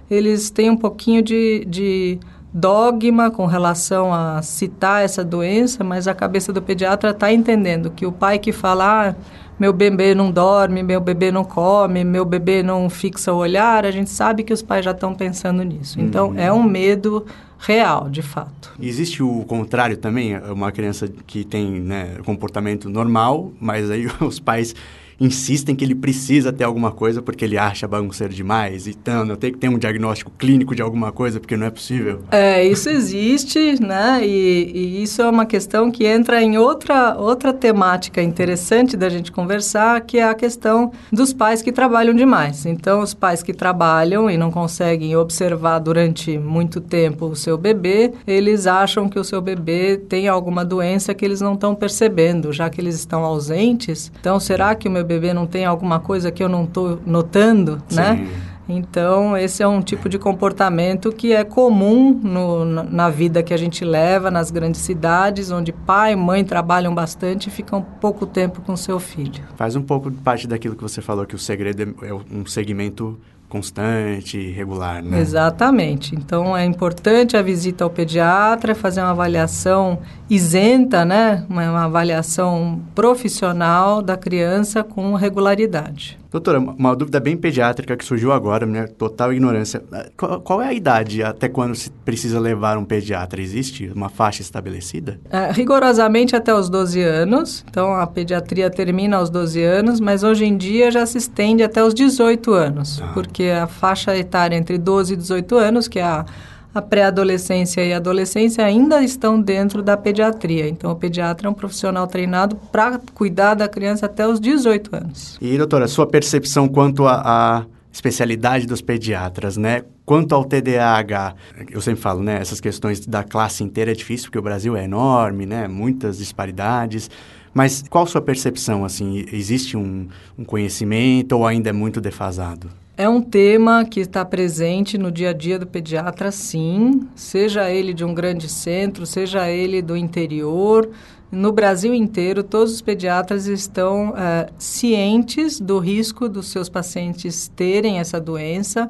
Eles 0.10 0.50
têm 0.50 0.70
um 0.70 0.78
pouquinho 0.78 1.22
de, 1.22 1.66
de 1.66 2.20
dogma 2.54 3.32
com 3.32 3.46
relação 3.46 4.14
a 4.14 4.42
citar 4.42 5.04
essa 5.04 5.24
doença, 5.24 5.84
mas 5.84 6.08
a 6.08 6.14
cabeça 6.14 6.54
do 6.54 6.62
pediatra 6.62 7.10
está 7.10 7.34
entendendo 7.34 7.90
que 7.90 8.06
o 8.06 8.12
pai 8.12 8.38
que 8.38 8.52
fala 8.52 9.10
ah, 9.10 9.16
meu 9.60 9.74
bebê 9.74 10.14
não 10.14 10.32
dorme, 10.32 10.84
meu 10.84 11.00
bebê 11.00 11.32
não 11.32 11.44
come, 11.44 12.04
meu 12.04 12.26
bebê 12.26 12.62
não 12.62 12.90
fixa 12.90 13.34
o 13.34 13.38
olhar, 13.38 13.86
a 13.86 13.92
gente 13.92 14.10
sabe 14.10 14.44
que 14.44 14.54
os 14.54 14.62
pais 14.62 14.86
já 14.86 14.92
estão 14.92 15.14
pensando 15.14 15.64
nisso. 15.64 16.00
Então, 16.00 16.30
uhum. 16.30 16.40
é 16.40 16.52
um 16.52 16.64
medo 16.64 17.26
real, 17.58 18.10
de 18.10 18.22
fato. 18.22 18.74
Existe 18.80 19.24
o 19.24 19.44
contrário 19.46 19.96
também, 19.96 20.38
uma 20.38 20.72
criança 20.72 21.08
que 21.26 21.44
tem 21.44 21.80
né, 21.80 22.18
comportamento 22.26 22.90
normal, 22.90 23.52
mas 23.60 23.90
aí 23.90 24.08
os 24.20 24.40
pais 24.40 24.76
insistem 25.24 25.76
que 25.76 25.84
ele 25.84 25.96
precisa 25.96 26.52
ter 26.52 26.64
alguma 26.64 26.92
coisa 26.92 27.22
porque 27.22 27.46
ele 27.46 27.58
acha 27.58 27.88
bagunceiro 27.88 28.34
demais. 28.34 28.88
Então, 28.88 29.26
eu 29.26 29.38
tenho 29.38 29.54
que 29.54 29.60
ter 29.60 29.70
um 29.70 29.78
diagnóstico 29.78 30.32
clínico 30.38 30.76
de 30.76 30.82
alguma 30.82 31.12
coisa 31.12 31.40
porque 31.40 31.56
não 31.56 31.66
é 31.66 31.70
possível. 31.70 32.20
É, 32.32 32.66
isso 32.66 32.90
existe, 32.90 33.82
né? 33.82 34.20
E, 34.24 34.72
e 34.74 35.04
isso 35.04 35.22
é 35.22 35.30
uma 35.30 35.46
questão 35.46 35.90
que 35.90 36.06
entra 36.06 36.42
em 36.42 36.58
outra, 36.58 37.16
outra 37.18 37.54
temática 37.54 38.22
interessante 38.22 38.98
da 38.98 39.08
gente 39.08 39.32
conversar, 39.32 40.02
que 40.02 40.18
é 40.18 40.28
a 40.28 40.36
questão 40.36 40.92
dos 41.12 41.32
pais 41.32 41.62
que 41.62 41.72
trabalham 41.72 42.14
demais. 42.14 42.66
Então, 42.66 43.02
os 43.02 43.14
pais 43.14 43.42
que 43.42 43.54
trabalham 43.54 44.30
e 44.30 44.38
não 44.38 44.52
conseguem 44.52 45.16
observar 45.16 45.80
durante 45.80 46.38
muito 46.38 46.82
tempo 46.82 47.28
o 47.28 47.36
seu 47.36 47.58
bebê, 47.58 48.12
eles 48.28 48.68
acham 48.68 49.08
que 49.08 49.20
o 49.20 49.24
seu 49.24 49.42
bebê 49.42 49.98
tem 49.98 50.28
alguma 50.28 50.66
doença 50.66 51.14
que 51.14 51.24
eles 51.24 51.40
não 51.40 51.54
estão 51.54 51.74
percebendo, 51.74 52.52
já 52.52 52.70
que 52.70 52.82
eles 52.82 52.96
estão 52.96 53.24
ausentes. 53.24 54.12
Então, 54.20 54.40
será 54.40 54.76
que 54.76 54.88
o 54.88 54.92
meu 54.92 55.04
bebê 55.04 55.13
não 55.34 55.46
tem 55.46 55.66
alguma 55.66 56.00
coisa 56.00 56.32
que 56.32 56.44
eu 56.44 56.50
não 56.50 56.64
estou 56.64 57.00
notando, 57.06 57.82
Sim. 57.88 57.96
né? 57.96 58.28
Então, 58.68 59.36
esse 59.36 59.62
é 59.62 59.68
um 59.68 59.82
tipo 59.82 60.08
de 60.08 60.18
comportamento 60.18 61.12
que 61.12 61.34
é 61.34 61.44
comum 61.44 62.14
no, 62.14 62.64
na 62.66 63.10
vida 63.10 63.44
que 63.44 63.54
a 63.54 63.58
gente 63.58 63.84
leva 63.84 64.32
nas 64.32 64.52
grandes 64.52 64.80
cidades, 64.82 65.52
onde 65.52 65.74
pai 65.74 66.14
e 66.14 66.16
mãe 66.16 66.46
trabalham 66.46 66.96
bastante 66.96 67.48
e 67.48 67.52
ficam 67.52 67.82
pouco 67.82 68.26
tempo 68.26 68.62
com 68.62 68.78
seu 68.78 69.00
filho. 69.00 69.44
Faz 69.58 69.76
um 69.76 69.82
pouco 69.82 70.10
parte 70.12 70.48
daquilo 70.48 70.76
que 70.76 70.82
você 70.82 71.02
falou, 71.02 71.26
que 71.26 71.36
o 71.36 71.40
segredo 71.40 71.94
é 72.02 72.14
um 72.14 72.46
segmento 72.46 73.20
constante, 73.54 74.50
regular, 74.50 75.04
né? 75.04 75.20
Exatamente. 75.20 76.16
Então 76.16 76.58
é 76.58 76.66
importante 76.66 77.38
a 77.38 77.42
visita 77.44 77.84
ao 77.84 77.90
pediatra, 77.92 78.74
fazer 78.74 79.02
uma 79.02 79.12
avaliação 79.12 80.00
isenta, 80.28 81.06
né? 81.06 81.46
Uma, 81.48 81.70
uma 81.70 81.86
avaliação 81.86 82.82
profissional 82.96 84.02
da 84.02 84.18
criança 84.18 84.84
com 84.84 85.14
regularidade. 85.14 86.23
Doutora, 86.34 86.58
uma 86.58 86.96
dúvida 86.96 87.20
bem 87.20 87.38
pediátrica 87.38 87.96
que 87.96 88.04
surgiu 88.04 88.32
agora, 88.32 88.66
minha 88.66 88.88
total 88.88 89.32
ignorância. 89.32 89.84
Qual, 90.18 90.42
qual, 90.42 90.62
é 90.64 90.70
a 90.70 90.74
idade 90.74 91.22
até 91.22 91.48
quando 91.48 91.76
se 91.76 91.92
precisa 91.92 92.40
levar 92.40 92.76
um 92.76 92.84
pediatra? 92.84 93.40
Existe 93.40 93.92
uma 93.96 94.10
faixa 94.10 94.42
estabelecida? 94.42 95.20
É, 95.30 95.52
rigorosamente 95.52 96.36
até 96.36 96.52
os 96.52 96.72
12 96.72 97.00
anos. 97.04 97.64
Então, 97.70 97.94
a 97.94 98.08
pediatria 98.08 98.68
termina 98.72 99.18
aos 99.18 99.30
12 99.30 99.62
anos, 99.62 100.00
mas 100.00 100.24
hoje 100.24 100.44
em 100.44 100.58
dia 100.58 100.90
já 100.90 101.06
se 101.06 101.20
estende 101.20 101.62
até 101.62 101.84
os 101.84 101.94
18 101.94 102.52
anos, 102.52 103.00
ah. 103.00 103.12
porque 103.14 103.44
a 103.44 103.68
faixa 103.68 104.18
etária 104.18 104.56
entre 104.56 104.80
12 104.80 105.14
e 105.14 105.18
18 105.18 105.56
anos, 105.56 105.88
que 105.88 106.00
é 106.00 106.04
a 106.04 106.26
a 106.74 106.82
pré-adolescência 106.82 107.84
e 107.86 107.94
a 107.94 107.98
adolescência 107.98 108.66
ainda 108.66 109.04
estão 109.04 109.40
dentro 109.40 109.84
da 109.84 109.96
pediatria. 109.96 110.68
Então, 110.68 110.92
o 110.92 110.96
pediatra 110.96 111.48
é 111.48 111.52
um 111.52 111.54
profissional 111.54 112.08
treinado 112.08 112.56
para 112.72 113.00
cuidar 113.14 113.54
da 113.54 113.68
criança 113.68 114.08
até 114.08 114.28
os 114.28 114.40
18 114.40 114.96
anos. 114.96 115.38
E, 115.42 115.58
doutora, 115.58 115.88
sua 115.88 116.08
percepção 116.08 116.68
quanto 116.68 117.06
à 117.08 117.66
especialidade 117.92 118.66
dos 118.66 118.82
pediatras, 118.82 119.56
né? 119.56 119.84
Quanto 120.04 120.34
ao 120.34 120.44
TDAH, 120.44 121.36
eu 121.70 121.80
sempre 121.80 122.02
falo, 122.02 122.24
né? 122.24 122.40
Essas 122.42 122.60
questões 122.60 123.06
da 123.06 123.24
classe 123.24 123.64
inteira 123.64 123.92
é 123.92 123.94
difícil, 123.94 124.26
porque 124.26 124.40
o 124.40 124.42
Brasil 124.42 124.76
é 124.76 124.84
enorme, 124.84 125.46
né? 125.46 125.68
Muitas 125.68 126.18
disparidades. 126.18 127.10
Mas 127.54 127.84
qual 127.88 128.08
sua 128.08 128.20
percepção, 128.20 128.84
assim? 128.84 129.26
Existe 129.32 129.78
um, 129.78 130.08
um 130.36 130.44
conhecimento 130.44 131.34
ou 131.34 131.46
ainda 131.46 131.70
é 131.70 131.74
muito 131.74 132.02
defasado? 132.02 132.68
É 132.96 133.10
um 133.10 133.20
tema 133.20 133.84
que 133.86 134.02
está 134.02 134.24
presente 134.24 135.00
no 135.00 135.12
dia 135.12 135.32
a 135.32 135.34
dia 135.34 135.58
do 135.58 135.66
pediatra, 135.66 136.32
sim, 136.32 137.08
seja 137.16 137.68
ele 137.68 137.92
de 137.92 138.06
um 138.06 138.14
grande 138.14 138.48
centro, 138.48 139.04
seja 139.08 139.50
ele 139.50 139.82
do 139.82 139.98
interior. 139.98 140.92
No 141.32 141.52
Brasil 141.52 141.92
inteiro, 141.92 142.44
todos 142.44 142.72
os 142.72 142.82
pediatras 142.84 143.48
estão 143.48 144.14
é, 144.16 144.48
cientes 144.60 145.60
do 145.60 145.80
risco 145.80 146.30
dos 146.30 146.50
seus 146.50 146.70
pacientes 146.70 147.48
terem 147.56 147.98
essa 147.98 148.22
doença 148.22 148.88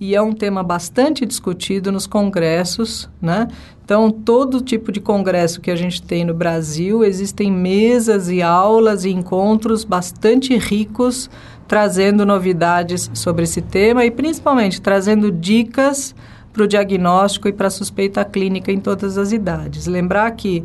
e 0.00 0.16
é 0.16 0.22
um 0.22 0.32
tema 0.32 0.62
bastante 0.62 1.26
discutido 1.26 1.92
nos 1.92 2.06
congressos, 2.06 3.08
né? 3.20 3.48
Então, 3.92 4.10
todo 4.10 4.62
tipo 4.62 4.90
de 4.90 5.00
congresso 5.00 5.60
que 5.60 5.70
a 5.70 5.76
gente 5.76 6.00
tem 6.00 6.24
no 6.24 6.32
Brasil, 6.32 7.04
existem 7.04 7.52
mesas 7.52 8.30
e 8.30 8.40
aulas 8.40 9.04
e 9.04 9.10
encontros 9.10 9.84
bastante 9.84 10.56
ricos 10.56 11.28
trazendo 11.68 12.24
novidades 12.24 13.10
sobre 13.12 13.44
esse 13.44 13.60
tema 13.60 14.02
e 14.06 14.10
principalmente 14.10 14.80
trazendo 14.80 15.30
dicas 15.30 16.14
para 16.54 16.62
o 16.62 16.66
diagnóstico 16.66 17.48
e 17.48 17.52
para 17.52 17.66
a 17.66 17.70
suspeita 17.70 18.24
clínica 18.24 18.72
em 18.72 18.80
todas 18.80 19.18
as 19.18 19.30
idades. 19.30 19.86
Lembrar 19.86 20.30
que 20.30 20.62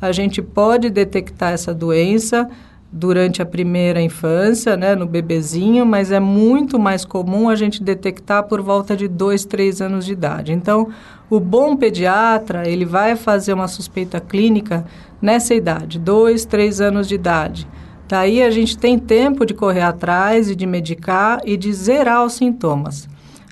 a 0.00 0.12
gente 0.12 0.40
pode 0.40 0.88
detectar 0.88 1.52
essa 1.52 1.74
doença 1.74 2.48
durante 2.90 3.42
a 3.42 3.46
primeira 3.46 4.00
infância, 4.00 4.76
né, 4.76 4.94
no 4.94 5.06
bebezinho, 5.06 5.84
mas 5.84 6.10
é 6.10 6.18
muito 6.18 6.78
mais 6.78 7.04
comum 7.04 7.48
a 7.48 7.54
gente 7.54 7.82
detectar 7.82 8.44
por 8.44 8.62
volta 8.62 8.96
de 8.96 9.06
2, 9.06 9.44
3 9.44 9.82
anos 9.82 10.06
de 10.06 10.12
idade. 10.12 10.52
Então, 10.52 10.88
o 11.28 11.38
bom 11.38 11.76
pediatra, 11.76 12.66
ele 12.66 12.86
vai 12.86 13.14
fazer 13.14 13.52
uma 13.52 13.68
suspeita 13.68 14.18
clínica 14.20 14.86
nessa 15.20 15.54
idade, 15.54 15.98
2, 15.98 16.46
3 16.46 16.80
anos 16.80 17.06
de 17.06 17.14
idade. 17.14 17.68
Daí 18.08 18.42
a 18.42 18.50
gente 18.50 18.78
tem 18.78 18.98
tempo 18.98 19.44
de 19.44 19.52
correr 19.52 19.82
atrás 19.82 20.48
e 20.48 20.56
de 20.56 20.66
medicar 20.66 21.40
e 21.44 21.58
de 21.58 21.70
zerar 21.74 22.24
os 22.24 22.32
sintomas. 22.32 23.06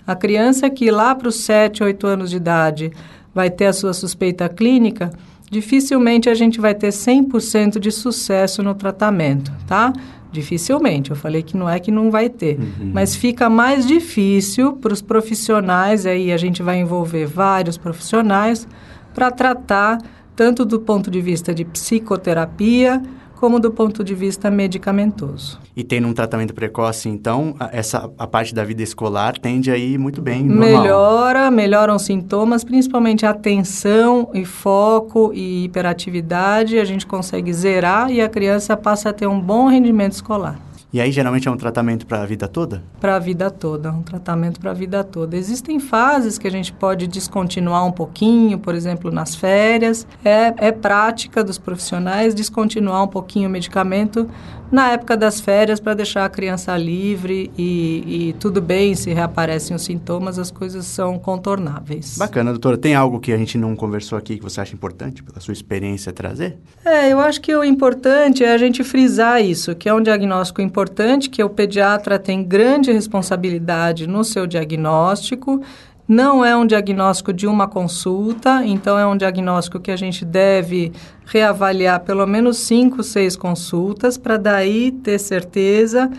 A 0.07 0.17
criança 0.17 0.71
que 0.71 0.91
lá 0.91 1.15
para 1.15 1.29
os 1.29 1.41
7, 1.41 1.85
8 1.85 2.07
anos 2.07 2.31
de 2.31 2.37
idade 2.37 2.91
vai 3.35 3.51
ter 3.51 3.67
a 3.67 3.73
sua 3.75 3.93
suspeita 3.93 4.49
clínica, 4.49 5.11
dificilmente 5.51 6.29
a 6.29 6.35
gente 6.35 6.61
vai 6.61 6.75
ter 6.75 6.89
100% 6.89 7.79
de 7.79 7.91
sucesso 7.91 8.63
no 8.63 8.75
tratamento, 8.75 9.53
tá? 9.67 9.93
Dificilmente, 10.33 11.11
eu 11.11 11.17
falei 11.17 11.43
que 11.43 11.57
não 11.57 11.69
é 11.69 11.79
que 11.79 11.91
não 11.91 12.11
vai 12.11 12.29
ter, 12.29 12.59
uhum. 12.59 12.91
mas 12.93 13.15
fica 13.15 13.49
mais 13.49 13.87
difícil 13.87 14.75
para 14.75 14.93
os 14.93 15.01
profissionais, 15.01 16.05
aí 16.05 16.33
a 16.33 16.37
gente 16.37 16.63
vai 16.63 16.79
envolver 16.79 17.27
vários 17.27 17.79
profissionais 17.79 18.67
para 19.15 19.31
tratar 19.31 19.99
tanto 20.35 20.65
do 20.67 20.79
ponto 20.79 21.11
de 21.11 21.21
vista 21.23 21.55
de 21.55 21.65
psicoterapia, 21.65 23.03
como 23.37 23.61
do 23.61 23.71
ponto 23.71 24.03
de 24.03 24.15
vista 24.15 24.51
medicamentoso. 24.51 25.61
E 25.77 25.85
tendo 25.85 26.09
um 26.09 26.13
tratamento 26.13 26.55
precoce, 26.55 27.09
então, 27.09 27.55
essa 27.71 28.11
a 28.19 28.27
parte 28.27 28.55
da 28.55 28.65
vida 28.65 28.83
escolar 28.83 29.39
tende 29.39 29.71
a 29.71 29.77
ir 29.77 29.99
muito 29.99 30.23
bem. 30.23 30.43
Normal. 30.43 30.83
Melhora, 30.83 31.51
melhoram 31.51 31.97
os 31.97 32.03
sintomas, 32.03 32.65
principalmente 32.65 33.27
a 33.27 33.31
atenção 33.31 34.31
e 34.33 34.45
foco 34.45 35.33
e 35.35 35.65
hiperatividade, 35.65 36.79
a 36.79 36.85
gente 36.85 37.07
consegue 37.07 37.53
zerar 37.53 38.11
e 38.11 38.21
a 38.21 38.29
criança 38.29 38.77
passa 38.77 39.11
a 39.11 39.13
ter 39.13 39.27
um 39.27 39.41
bom 39.41 39.69
rendimento 39.69 40.13
escolar. 40.13 40.59
E 40.97 41.01
aí, 41.03 41.13
geralmente, 41.13 41.47
é 41.47 41.51
um 41.51 41.59
tratamento 41.59 42.07
para 42.07 42.23
a 42.23 42.25
vida 42.25 42.49
toda? 42.49 42.83
Para 42.99 43.17
a 43.17 43.19
vida 43.19 43.51
toda, 43.51 43.93
um 43.93 44.03
tratamento 44.03 44.59
para 44.59 44.71
a 44.71 44.75
vida 44.75 45.05
toda. 45.05 45.37
Existem 45.37 45.79
fases 45.79 46.39
que 46.39 46.49
a 46.49 46.51
gente 46.51 46.73
pode 46.73 47.07
descontinuar 47.07 47.85
um 47.85 47.93
pouquinho, 47.93 48.59
por 48.59 48.75
exemplo, 48.75 49.11
nas 49.11 49.35
férias. 49.35 50.07
É, 50.25 50.55
é 50.57 50.73
prática 50.73 51.45
dos 51.45 51.59
profissionais 51.59 52.35
descontinuar 52.35 53.05
um 53.05 53.09
pouquinho 53.09 53.47
o 53.47 53.53
medicamento 53.53 54.27
na 54.71 54.93
época 54.93 55.17
das 55.17 55.41
férias 55.41 55.79
para 55.79 55.95
deixar 55.95 56.25
a 56.25 56.29
criança 56.29 56.77
livre 56.77 57.51
e, 57.57 58.29
e, 58.29 58.33
tudo 58.35 58.61
bem 58.61 58.95
se 58.95 59.13
reaparecem 59.13 59.77
os 59.77 59.83
sintomas, 59.83 60.39
as 60.39 60.51
coisas 60.51 60.87
são 60.87 61.19
contornáveis. 61.19 62.17
Bacana, 62.19 62.51
doutora. 62.51 62.77
Tem 62.77 62.95
algo 62.95 63.21
que 63.21 63.33
a 63.33 63.37
gente 63.37 63.57
não 63.57 63.77
conversou 63.77 64.19
aqui 64.19 64.37
que 64.37 64.43
você 64.43 64.61
acha 64.61 64.75
importante, 64.75 65.23
pela 65.23 65.41
sua 65.41 65.53
experiência, 65.53 66.13
trazer? 66.13 66.59
É, 66.85 67.13
eu 67.13 67.21
acho 67.21 67.41
que 67.41 67.55
o 67.55 67.65
importante 67.65 68.45
é 68.45 68.53
a 68.53 68.59
gente 68.59 68.83
frisar 68.83 69.43
isso, 69.43 69.75
que 69.75 69.89
é 69.89 69.95
um 69.95 70.03
diagnóstico 70.03 70.61
importante, 70.61 71.31
que 71.31 71.43
o 71.43 71.49
pediatra 71.49 72.19
tem 72.19 72.43
grande 72.43 72.93
responsabilidade 72.93 74.07
no 74.07 74.25
seu 74.25 74.47
diagnóstico 74.47 75.63
não 76.09 76.45
é 76.45 76.57
um 76.57 76.67
diagnóstico 76.67 77.33
de 77.33 77.47
uma 77.47 77.67
consulta, 77.67 78.65
então 78.65 78.99
é 78.99 79.07
um 79.07 79.17
diagnóstico 79.17 79.81
que 79.81 79.91
a 79.91 79.97
gente 79.97 80.25
deve 80.25 80.93
reavaliar 81.25 82.01
pelo 82.01 82.27
menos 82.27 82.59
cinco, 82.59 83.03
seis 83.03 83.37
consultas 83.37 84.17
para 84.17 84.37
daí 84.37 84.93
ter 84.93 85.19
certeza 85.19 86.11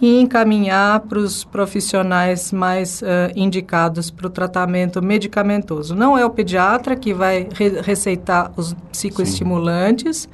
e 0.00 0.20
encaminhar 0.20 1.00
para 1.00 1.18
os 1.18 1.44
profissionais 1.44 2.52
mais 2.52 3.00
uh, 3.02 3.06
indicados 3.34 4.10
para 4.10 4.26
o 4.26 4.30
tratamento 4.30 5.02
medicamentoso. 5.02 5.94
Não 5.94 6.18
é 6.18 6.24
o 6.24 6.30
pediatra 6.30 6.96
que 6.96 7.14
vai 7.14 7.48
re 7.52 7.80
receitar 7.80 8.52
os 8.56 8.74
psicoestimulantes, 8.90 10.22
Sim. 10.22 10.28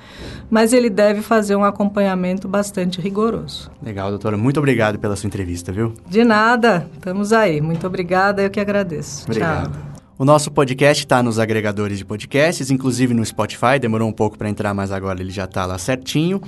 mas 0.50 0.72
ele 0.72 0.90
deve 0.90 1.22
fazer 1.22 1.56
um 1.56 1.64
acompanhamento 1.64 2.48
bastante 2.48 3.00
rigoroso. 3.00 3.70
Legal, 3.82 4.10
doutora. 4.10 4.36
Muito 4.36 4.58
obrigado 4.58 4.98
pela 4.98 5.14
sua 5.14 5.26
entrevista, 5.26 5.72
viu? 5.72 5.94
De 6.08 6.24
nada. 6.24 6.88
Estamos 6.94 7.32
aí. 7.32 7.60
Muito 7.60 7.86
obrigada. 7.86 8.42
Eu 8.42 8.50
que 8.50 8.60
agradeço. 8.60 9.24
Obrigado. 9.24 9.72
Tchau. 9.72 9.90
O 10.20 10.24
nosso 10.26 10.50
podcast 10.50 11.02
está 11.02 11.22
nos 11.22 11.38
agregadores 11.38 11.96
de 11.96 12.04
podcasts, 12.04 12.70
inclusive 12.70 13.14
no 13.14 13.24
Spotify. 13.24 13.78
Demorou 13.80 14.06
um 14.06 14.12
pouco 14.12 14.36
para 14.36 14.50
entrar, 14.50 14.74
mas 14.74 14.92
agora 14.92 15.18
ele 15.18 15.30
já 15.30 15.44
está 15.44 15.64
lá 15.64 15.78
certinho. 15.78 16.42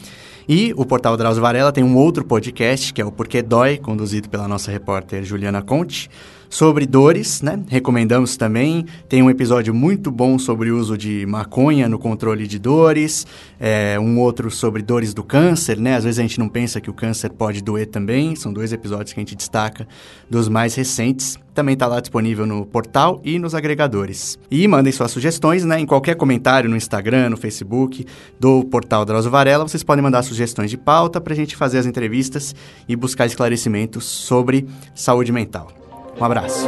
E 0.49 0.73
o 0.77 0.85
portal 0.85 1.17
Drauzio 1.17 1.43
Varela 1.43 1.73
tem 1.73 1.85
um 1.85 1.97
outro 1.97 2.25
podcast, 2.25 2.93
que 2.93 3.01
é 3.01 3.05
o 3.05 3.13
Porquê 3.13 3.43
Dói, 3.43 3.79
conduzido 3.79 4.29
pela 4.29 4.49
nossa 4.49 4.71
repórter 4.71 5.25
Juliana 5.25 5.63
Conte, 5.63 6.11
sobre 6.53 6.85
dores, 6.85 7.41
né? 7.41 7.59
Recomendamos 7.67 8.37
também. 8.37 8.85
Tem 9.09 9.23
um 9.23 9.31
episódio 9.31 9.73
muito 9.73 10.11
bom 10.11 10.39
sobre 10.39 10.71
o 10.71 10.79
uso 10.79 10.99
de 10.99 11.25
maconha 11.25 11.89
no 11.89 11.99
controle 11.99 12.47
de 12.47 12.59
dores, 12.59 13.27
é, 13.59 13.99
um 13.99 14.21
outro 14.21 14.51
sobre 14.51 14.83
dores 14.83 15.15
do 15.15 15.25
câncer, 15.25 15.79
né? 15.79 15.97
Às 15.97 16.05
vezes 16.05 16.19
a 16.19 16.23
gente 16.23 16.39
não 16.39 16.51
pensa 16.51 16.79
que 16.79 16.91
o 16.91 16.93
câncer 16.93 17.31
pode 17.31 17.63
doer 17.63 17.87
também. 17.87 18.37
São 18.37 18.53
dois 18.53 18.71
episódios 18.71 19.15
que 19.15 19.21
a 19.21 19.23
gente 19.23 19.35
destaca 19.35 19.89
dos 20.29 20.47
mais 20.47 20.75
recentes. 20.75 21.39
Também 21.55 21.73
está 21.73 21.87
lá 21.87 22.01
disponível 22.01 22.47
no 22.47 22.67
portal 22.67 23.21
e 23.25 23.39
nos 23.39 23.55
agregadores. 23.55 24.39
E 24.51 24.69
mandem 24.69 24.93
suas 24.93 25.11
sugestões, 25.11 25.65
né? 25.65 25.81
Em 25.81 25.87
qualquer 25.87 26.17
comentário 26.17 26.69
no 26.69 26.77
Instagram, 26.77 27.31
no 27.31 27.37
Facebook 27.37 28.05
do 28.39 28.65
portal 28.65 29.07
Drauzio 29.07 29.31
Varela, 29.31 29.67
vocês 29.67 29.83
podem 29.83 30.03
mandar 30.03 30.23
sugestões 30.33 30.71
de 30.71 30.77
pauta 30.77 31.21
para 31.21 31.33
a 31.33 31.37
gente 31.37 31.57
fazer 31.57 31.79
as 31.79 31.87
entrevistas 31.87 32.55
e 32.89 32.97
buscar 32.97 33.27
esclarecimentos 33.27 34.05
sobre 34.05 34.67
saúde 34.95 35.31
mental. 35.33 35.73
Um 36.19 36.25
abraço. 36.25 36.67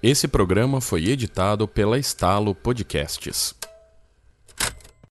Esse 0.00 0.28
programa 0.28 0.80
foi 0.80 1.06
editado 1.06 1.66
pela 1.66 1.98
Estalo 1.98 2.54
Podcasts. 2.54 3.57